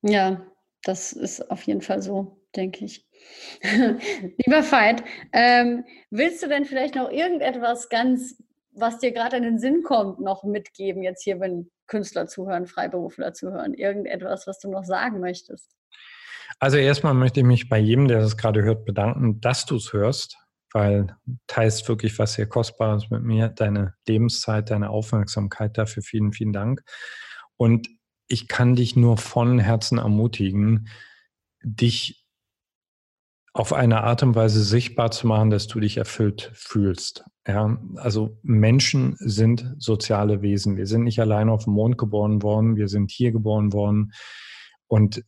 Ja, 0.00 0.46
das 0.82 1.12
ist 1.12 1.50
auf 1.50 1.62
jeden 1.62 1.82
Fall 1.82 2.00
so, 2.00 2.40
denke 2.56 2.86
ich. 2.86 3.06
Lieber 3.62 4.62
Veit, 4.70 5.04
ähm, 5.32 5.84
willst 6.10 6.42
du 6.42 6.48
denn 6.48 6.64
vielleicht 6.64 6.94
noch 6.94 7.10
irgendetwas 7.10 7.88
ganz, 7.90 8.42
was 8.70 8.98
dir 8.98 9.12
gerade 9.12 9.36
in 9.36 9.42
den 9.42 9.58
Sinn 9.58 9.82
kommt, 9.82 10.20
noch 10.20 10.44
mitgeben, 10.44 11.02
jetzt 11.02 11.22
hier, 11.22 11.38
wenn 11.40 11.70
Künstler 11.86 12.26
zuhören, 12.26 12.66
Freiberufler 12.66 13.34
zuhören? 13.34 13.74
Irgendetwas, 13.74 14.46
was 14.46 14.58
du 14.58 14.70
noch 14.70 14.84
sagen 14.84 15.20
möchtest? 15.20 15.70
Also 16.58 16.76
erstmal 16.76 17.14
möchte 17.14 17.40
ich 17.40 17.46
mich 17.46 17.68
bei 17.68 17.78
jedem, 17.78 18.08
der 18.08 18.20
das 18.20 18.36
gerade 18.36 18.62
hört, 18.62 18.84
bedanken, 18.84 19.40
dass 19.40 19.66
du 19.66 19.76
es 19.76 19.92
hörst, 19.92 20.38
weil 20.72 21.16
teilst 21.46 21.88
wirklich 21.88 22.18
was 22.18 22.34
sehr 22.34 22.46
Kostbares 22.46 23.10
mit 23.10 23.22
mir, 23.22 23.48
deine 23.48 23.94
Lebenszeit, 24.06 24.70
deine 24.70 24.90
Aufmerksamkeit 24.90 25.76
dafür. 25.78 26.02
Vielen, 26.02 26.32
vielen 26.32 26.52
Dank. 26.52 26.82
Und 27.56 27.88
ich 28.28 28.48
kann 28.48 28.74
dich 28.74 28.96
nur 28.96 29.16
von 29.16 29.58
Herzen 29.58 29.98
ermutigen, 29.98 30.88
dich 31.62 32.24
auf 33.52 33.72
eine 33.72 34.02
Art 34.02 34.22
und 34.24 34.34
Weise 34.34 34.64
sichtbar 34.64 35.12
zu 35.12 35.28
machen, 35.28 35.50
dass 35.50 35.68
du 35.68 35.78
dich 35.78 35.96
erfüllt 35.96 36.50
fühlst. 36.54 37.24
Ja, 37.46 37.78
also 37.96 38.36
Menschen 38.42 39.16
sind 39.20 39.74
soziale 39.78 40.42
Wesen. 40.42 40.76
Wir 40.76 40.86
sind 40.86 41.04
nicht 41.04 41.20
alleine 41.20 41.52
auf 41.52 41.64
dem 41.64 41.74
Mond 41.74 41.96
geboren 41.96 42.42
worden, 42.42 42.76
wir 42.76 42.88
sind 42.88 43.12
hier 43.12 43.30
geboren 43.30 43.72
worden. 43.72 44.12
Und 44.88 45.24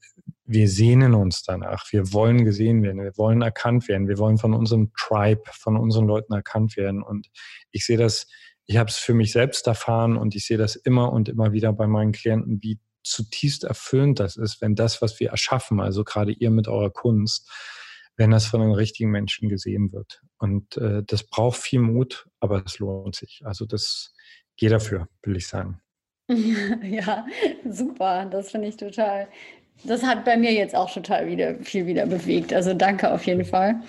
wir 0.46 0.68
sehnen 0.68 1.14
uns 1.14 1.42
danach. 1.42 1.84
Wir 1.90 2.12
wollen 2.12 2.44
gesehen 2.44 2.82
werden. 2.82 3.02
Wir 3.02 3.16
wollen 3.16 3.42
erkannt 3.42 3.88
werden. 3.88 4.08
Wir 4.08 4.18
wollen 4.18 4.38
von 4.38 4.54
unserem 4.54 4.92
Tribe, 4.96 5.42
von 5.52 5.76
unseren 5.76 6.06
Leuten 6.06 6.32
erkannt 6.32 6.76
werden. 6.76 7.02
Und 7.02 7.28
ich 7.72 7.84
sehe 7.84 7.98
das, 7.98 8.26
ich 8.66 8.76
habe 8.76 8.90
es 8.90 8.96
für 8.96 9.14
mich 9.14 9.32
selbst 9.32 9.66
erfahren 9.66 10.16
und 10.16 10.34
ich 10.34 10.46
sehe 10.46 10.58
das 10.58 10.76
immer 10.76 11.12
und 11.12 11.28
immer 11.28 11.52
wieder 11.52 11.72
bei 11.72 11.86
meinen 11.86 12.12
Klienten, 12.12 12.62
wie 12.62 12.78
zutiefst 13.02 13.64
erfüllend 13.64 14.18
das 14.20 14.36
ist, 14.36 14.60
wenn 14.60 14.74
das, 14.74 15.00
was 15.00 15.20
wir 15.20 15.30
erschaffen, 15.30 15.80
also 15.80 16.02
gerade 16.02 16.32
ihr 16.32 16.50
mit 16.50 16.66
eurer 16.66 16.90
Kunst, 16.90 17.48
wenn 18.16 18.30
das 18.30 18.46
von 18.46 18.60
den 18.60 18.72
richtigen 18.72 19.10
Menschen 19.10 19.48
gesehen 19.48 19.92
wird. 19.92 20.22
Und 20.38 20.76
äh, 20.76 21.02
das 21.04 21.24
braucht 21.24 21.58
viel 21.58 21.80
Mut, 21.80 22.28
aber 22.40 22.64
es 22.64 22.78
lohnt 22.78 23.14
sich. 23.14 23.42
Also 23.44 23.66
das 23.66 24.14
geht 24.56 24.72
dafür, 24.72 25.08
will 25.22 25.36
ich 25.36 25.46
sagen. 25.46 25.80
Ja, 26.82 27.26
super. 27.68 28.26
Das 28.26 28.50
finde 28.50 28.68
ich 28.68 28.76
total. 28.76 29.28
Das 29.84 30.02
hat 30.02 30.24
bei 30.24 30.36
mir 30.36 30.52
jetzt 30.52 30.74
auch 30.74 30.92
total 30.92 31.28
wieder 31.28 31.56
viel 31.56 31.86
wieder 31.86 32.06
bewegt. 32.06 32.52
Also 32.52 32.74
danke 32.74 33.12
auf 33.12 33.24
jeden 33.24 33.44
Fall. 33.44 33.80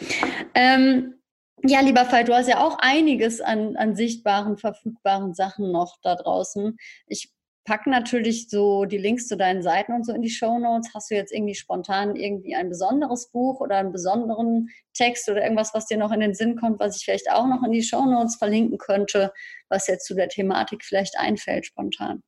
Ähm, 0.54 1.16
ja, 1.64 1.82
lieber 1.82 2.06
Fall, 2.06 2.24
du 2.24 2.36
hast 2.36 2.48
ja 2.48 2.60
auch 2.60 2.78
einiges 2.80 3.42
an, 3.42 3.76
an 3.78 3.96
sichtbaren, 3.96 4.58
verfügbaren 4.58 5.34
Sachen 5.34 5.72
noch 5.72 5.98
da 6.04 6.16
draußen. 6.16 6.78
Ich 7.08 7.32
packe 7.68 7.90
natürlich 7.90 8.48
so 8.50 8.86
die 8.86 8.98
Links 8.98 9.28
zu 9.28 9.36
deinen 9.36 9.62
Seiten 9.62 9.92
und 9.92 10.06
so 10.06 10.14
in 10.14 10.22
die 10.22 10.30
Show 10.30 10.58
Notes. 10.60 10.92
Hast 10.94 11.12
du 11.12 11.16
jetzt 11.16 11.34
irgendwie 11.34 11.56
spontan 11.56 12.16
irgendwie 12.16 12.56
ein 12.56 12.70
besonderes 12.70 13.30
Buch 13.30 13.60
oder 13.60 13.78
einen 13.78 13.92
besonderen 13.92 14.70
Text 14.94 15.30
oder 15.30 15.44
irgendwas, 15.44 15.74
was 15.74 15.88
dir 15.88 15.98
noch 15.98 16.12
in 16.12 16.22
den 16.22 16.34
Sinn 16.34 16.56
kommt, 16.56 16.80
was 16.80 16.96
ich 16.96 17.04
vielleicht 17.04 17.30
auch 17.30 17.46
noch 17.46 17.64
in 17.64 17.74
die 17.74 17.84
Show 17.84 18.06
Notes 18.06 18.38
verlinken 18.38 18.78
könnte, 18.78 19.34
was 19.68 19.88
jetzt 19.88 20.06
zu 20.06 20.16
der 20.16 20.30
Thematik 20.30 20.86
vielleicht 20.86 21.20
einfällt 21.20 21.66
spontan? 21.66 22.24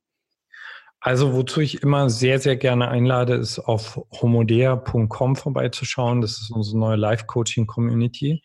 Also 1.00 1.32
wozu 1.32 1.60
ich 1.60 1.82
immer 1.82 2.10
sehr, 2.10 2.38
sehr 2.38 2.56
gerne 2.56 2.88
einlade, 2.88 3.34
ist 3.34 3.58
auf 3.58 4.00
homodea.com 4.20 5.36
vorbeizuschauen. 5.36 6.20
Das 6.20 6.32
ist 6.32 6.50
unsere 6.50 6.78
neue 6.78 6.96
Live-Coaching-Community. 6.96 8.42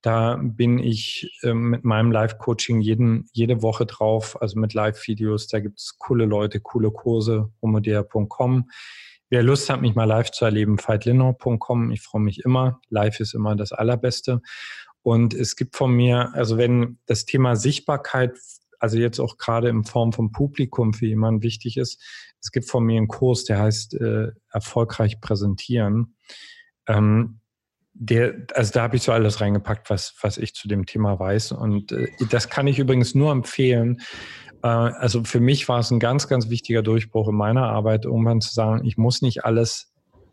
Da 0.00 0.38
bin 0.40 0.78
ich 0.78 1.38
äh, 1.42 1.52
mit 1.52 1.84
meinem 1.84 2.10
Live-Coaching 2.10 2.80
jede 2.80 3.62
Woche 3.62 3.84
drauf, 3.84 4.40
also 4.40 4.58
mit 4.58 4.72
Live-Videos. 4.72 5.48
Da 5.48 5.60
gibt 5.60 5.78
es 5.78 5.98
coole 5.98 6.24
Leute, 6.24 6.60
coole 6.60 6.90
Kurse, 6.90 7.50
homodea.com. 7.60 8.70
Wer 9.28 9.42
Lust 9.42 9.68
hat, 9.68 9.82
mich 9.82 9.94
mal 9.94 10.06
live 10.06 10.32
zu 10.32 10.44
erleben, 10.44 10.78
veitlinau.com. 10.78 11.92
Ich 11.92 12.00
freue 12.00 12.22
mich 12.22 12.40
immer. 12.44 12.80
Live 12.88 13.20
ist 13.20 13.34
immer 13.34 13.54
das 13.54 13.72
Allerbeste. 13.72 14.40
Und 15.02 15.34
es 15.34 15.54
gibt 15.54 15.76
von 15.76 15.92
mir, 15.92 16.34
also 16.34 16.58
wenn 16.58 16.98
das 17.06 17.26
Thema 17.26 17.54
Sichtbarkeit, 17.54 18.38
also 18.80 18.98
jetzt 18.98 19.20
auch 19.20 19.36
gerade 19.38 19.68
in 19.68 19.84
Form 19.84 20.12
von 20.12 20.32
Publikum 20.32 20.92
für 20.92 21.06
jemanden 21.06 21.42
wichtig 21.42 21.76
ist, 21.76 22.02
es 22.40 22.50
gibt 22.50 22.68
von 22.68 22.84
mir 22.84 22.96
einen 22.96 23.08
Kurs, 23.08 23.44
der 23.44 23.60
heißt 23.60 23.94
äh, 23.94 24.28
Erfolgreich 24.50 25.20
präsentieren. 25.20 26.16
Ähm, 26.88 27.40
der, 27.92 28.46
also 28.54 28.72
da 28.72 28.82
habe 28.82 28.96
ich 28.96 29.02
so 29.02 29.12
alles 29.12 29.40
reingepackt, 29.40 29.90
was, 29.90 30.14
was 30.22 30.38
ich 30.38 30.54
zu 30.54 30.68
dem 30.68 30.86
Thema 30.86 31.18
weiß. 31.18 31.52
Und 31.52 31.92
äh, 31.92 32.08
das 32.30 32.48
kann 32.48 32.66
ich 32.66 32.78
übrigens 32.78 33.14
nur 33.14 33.30
empfehlen. 33.30 34.00
Äh, 34.62 34.68
also 34.68 35.24
für 35.24 35.40
mich 35.40 35.68
war 35.68 35.80
es 35.80 35.90
ein 35.90 36.00
ganz, 36.00 36.28
ganz 36.28 36.48
wichtiger 36.48 36.82
Durchbruch 36.82 37.28
in 37.28 37.36
meiner 37.36 37.64
Arbeit, 37.66 38.06
irgendwann 38.06 38.40
zu 38.40 38.52
sagen, 38.54 38.84
ich 38.86 38.96
muss 38.96 39.20
nicht 39.20 39.44
alles 39.44 39.92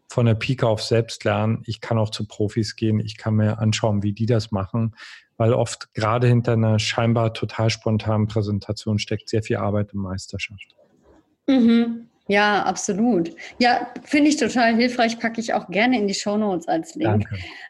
von 0.09 0.25
der 0.25 0.35
Pike 0.35 0.65
auf 0.65 0.81
selbst 0.81 1.25
lernen. 1.25 1.61
Ich 1.65 1.81
kann 1.81 1.97
auch 1.97 2.11
zu 2.11 2.25
Profis 2.25 2.77
gehen. 2.77 3.01
Ich 3.01 3.17
kann 3.17 3.35
mir 3.35 3.59
anschauen, 3.59 4.03
wie 4.03 4.13
die 4.13 4.25
das 4.25 4.51
machen, 4.51 4.95
weil 5.37 5.53
oft 5.53 5.93
gerade 5.93 6.27
hinter 6.27 6.53
einer 6.53 6.79
scheinbar 6.79 7.33
total 7.33 7.69
spontanen 7.69 8.27
Präsentation 8.27 8.99
steckt 8.99 9.29
sehr 9.29 9.43
viel 9.43 9.57
Arbeit 9.57 9.93
und 9.93 10.01
Meisterschaft. 10.01 10.75
Mhm. 11.47 12.09
Ja, 12.29 12.63
absolut. 12.63 13.31
Ja, 13.57 13.93
finde 14.03 14.29
ich 14.29 14.35
total 14.35 14.75
hilfreich, 14.75 15.17
packe 15.17 15.39
ich 15.39 15.53
auch 15.53 15.69
gerne 15.69 15.97
in 15.97 16.07
die 16.07 16.13
Show 16.13 16.35
Notes 16.37 16.67
als 16.67 16.95
Link. 16.95 17.25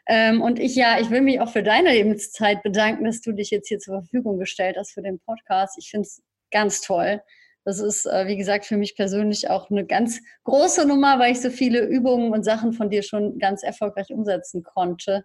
Ähm, 0.08 0.40
und 0.40 0.58
ich 0.58 0.74
ja, 0.74 0.98
ich 1.00 1.10
will 1.10 1.20
mich 1.20 1.40
auch 1.40 1.50
für 1.50 1.62
deine 1.62 1.92
Lebenszeit 1.92 2.64
bedanken, 2.64 3.04
dass 3.04 3.20
du 3.20 3.32
dich 3.32 3.50
jetzt 3.50 3.68
hier 3.68 3.78
zur 3.78 4.00
Verfügung 4.00 4.38
gestellt 4.38 4.76
hast 4.76 4.92
für 4.92 5.02
den 5.02 5.20
Podcast. 5.20 5.76
Ich 5.78 5.90
finde 5.90 6.06
es 6.06 6.22
ganz 6.50 6.80
toll. 6.80 7.20
Das 7.64 7.78
ist, 7.78 8.06
äh, 8.06 8.26
wie 8.26 8.36
gesagt, 8.36 8.64
für 8.64 8.76
mich 8.76 8.96
persönlich 8.96 9.48
auch 9.48 9.70
eine 9.70 9.84
ganz 9.84 10.20
große 10.44 10.88
Nummer, 10.88 11.18
weil 11.18 11.32
ich 11.32 11.40
so 11.40 11.50
viele 11.50 11.84
Übungen 11.84 12.32
und 12.32 12.42
Sachen 12.42 12.72
von 12.72 12.90
dir 12.90 13.02
schon 13.02 13.38
ganz 13.38 13.62
erfolgreich 13.62 14.10
umsetzen 14.10 14.64
konnte. 14.64 15.24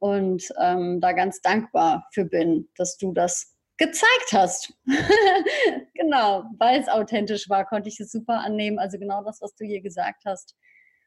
Und 0.00 0.48
ähm, 0.60 1.00
da 1.00 1.12
ganz 1.12 1.40
dankbar 1.40 2.06
für 2.12 2.24
bin, 2.24 2.68
dass 2.76 2.96
du 2.96 3.12
das 3.12 3.54
gezeigt 3.78 4.32
hast. 4.32 4.74
genau, 5.94 6.44
weil 6.58 6.80
es 6.80 6.88
authentisch 6.88 7.48
war, 7.48 7.64
konnte 7.64 7.88
ich 7.88 7.98
es 8.00 8.10
super 8.10 8.40
annehmen. 8.40 8.78
Also 8.78 8.98
genau 8.98 9.22
das, 9.24 9.40
was 9.40 9.54
du 9.54 9.64
hier 9.64 9.80
gesagt 9.80 10.24
hast, 10.26 10.56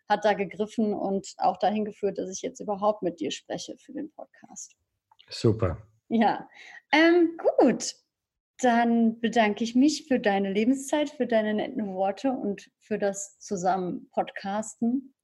hat 0.10 0.26
da 0.26 0.34
gegriffen 0.34 0.94
und 0.94 1.34
auch 1.38 1.58
dahin 1.58 1.86
geführt, 1.86 2.18
dass 2.18 2.30
ich 2.30 2.42
jetzt 2.42 2.60
überhaupt 2.60 3.02
mit 3.02 3.20
dir 3.20 3.32
spreche 3.32 3.76
für 3.78 3.94
den 3.94 4.12
Podcast. 4.12 4.76
Super. 5.30 5.78
Ja, 6.10 6.50
ähm, 6.92 7.38
gut. 7.38 7.94
Dann 8.60 9.20
bedanke 9.20 9.64
ich 9.64 9.74
mich 9.74 10.06
für 10.08 10.20
deine 10.20 10.52
Lebenszeit, 10.52 11.10
für 11.10 11.26
deine 11.26 11.54
netten 11.54 11.94
Worte 11.96 12.32
und 12.32 12.70
für 12.80 13.00
das 13.00 13.40
zusammen 13.40 14.10
Podcasten. 14.12 15.16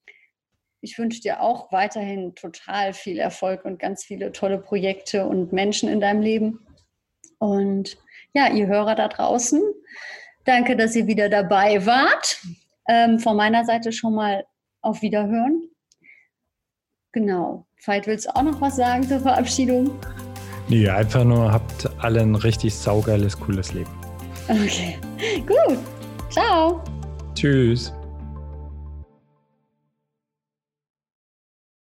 Ich 0.82 0.98
wünsche 0.98 1.22
dir 1.22 1.42
auch 1.42 1.72
weiterhin 1.72 2.36
total 2.36 2.94
viel 2.94 3.18
Erfolg 3.18 3.66
und 3.66 3.80
ganz 3.80 4.04
viele 4.04 4.32
tolle 4.32 4.60
Projekte 4.60 5.26
und 5.26 5.52
Menschen 5.52 5.90
in 5.90 6.00
deinem 6.00 6.22
Leben. 6.22 6.60
Und 7.40 7.98
ja, 8.34 8.48
ihr 8.50 8.68
Hörer 8.68 8.96
da 8.96 9.08
draußen, 9.08 9.62
danke, 10.46 10.76
dass 10.76 10.96
ihr 10.96 11.08
wieder 11.08 11.30
dabei 11.30 11.86
wart. 11.86 12.42
Ähm, 12.88 13.20
von 13.20 13.36
meiner 13.36 13.66
Seite 13.66 13.92
schon 13.92 14.16
mal 14.16 14.46
auf 14.82 15.02
Wiederhören. 15.02 15.70
Genau. 17.12 17.66
Veit, 17.84 18.08
willst 18.08 18.28
du 18.28 18.36
auch 18.36 18.44
noch 18.44 18.62
was 18.62 18.76
sagen 18.76 19.04
zur 19.04 19.20
Verabschiedung? 19.20 20.00
Nee, 20.70 20.90
einfach 20.90 21.24
nur 21.24 21.52
habt 21.52 21.90
alle 22.00 22.22
ein 22.22 22.36
richtig 22.36 22.76
saugeiles, 22.76 23.40
cooles 23.40 23.74
Leben. 23.74 23.90
Okay, 24.50 24.98
gut. 25.46 25.80
Ciao. 26.30 26.84
Tschüss. 27.34 27.94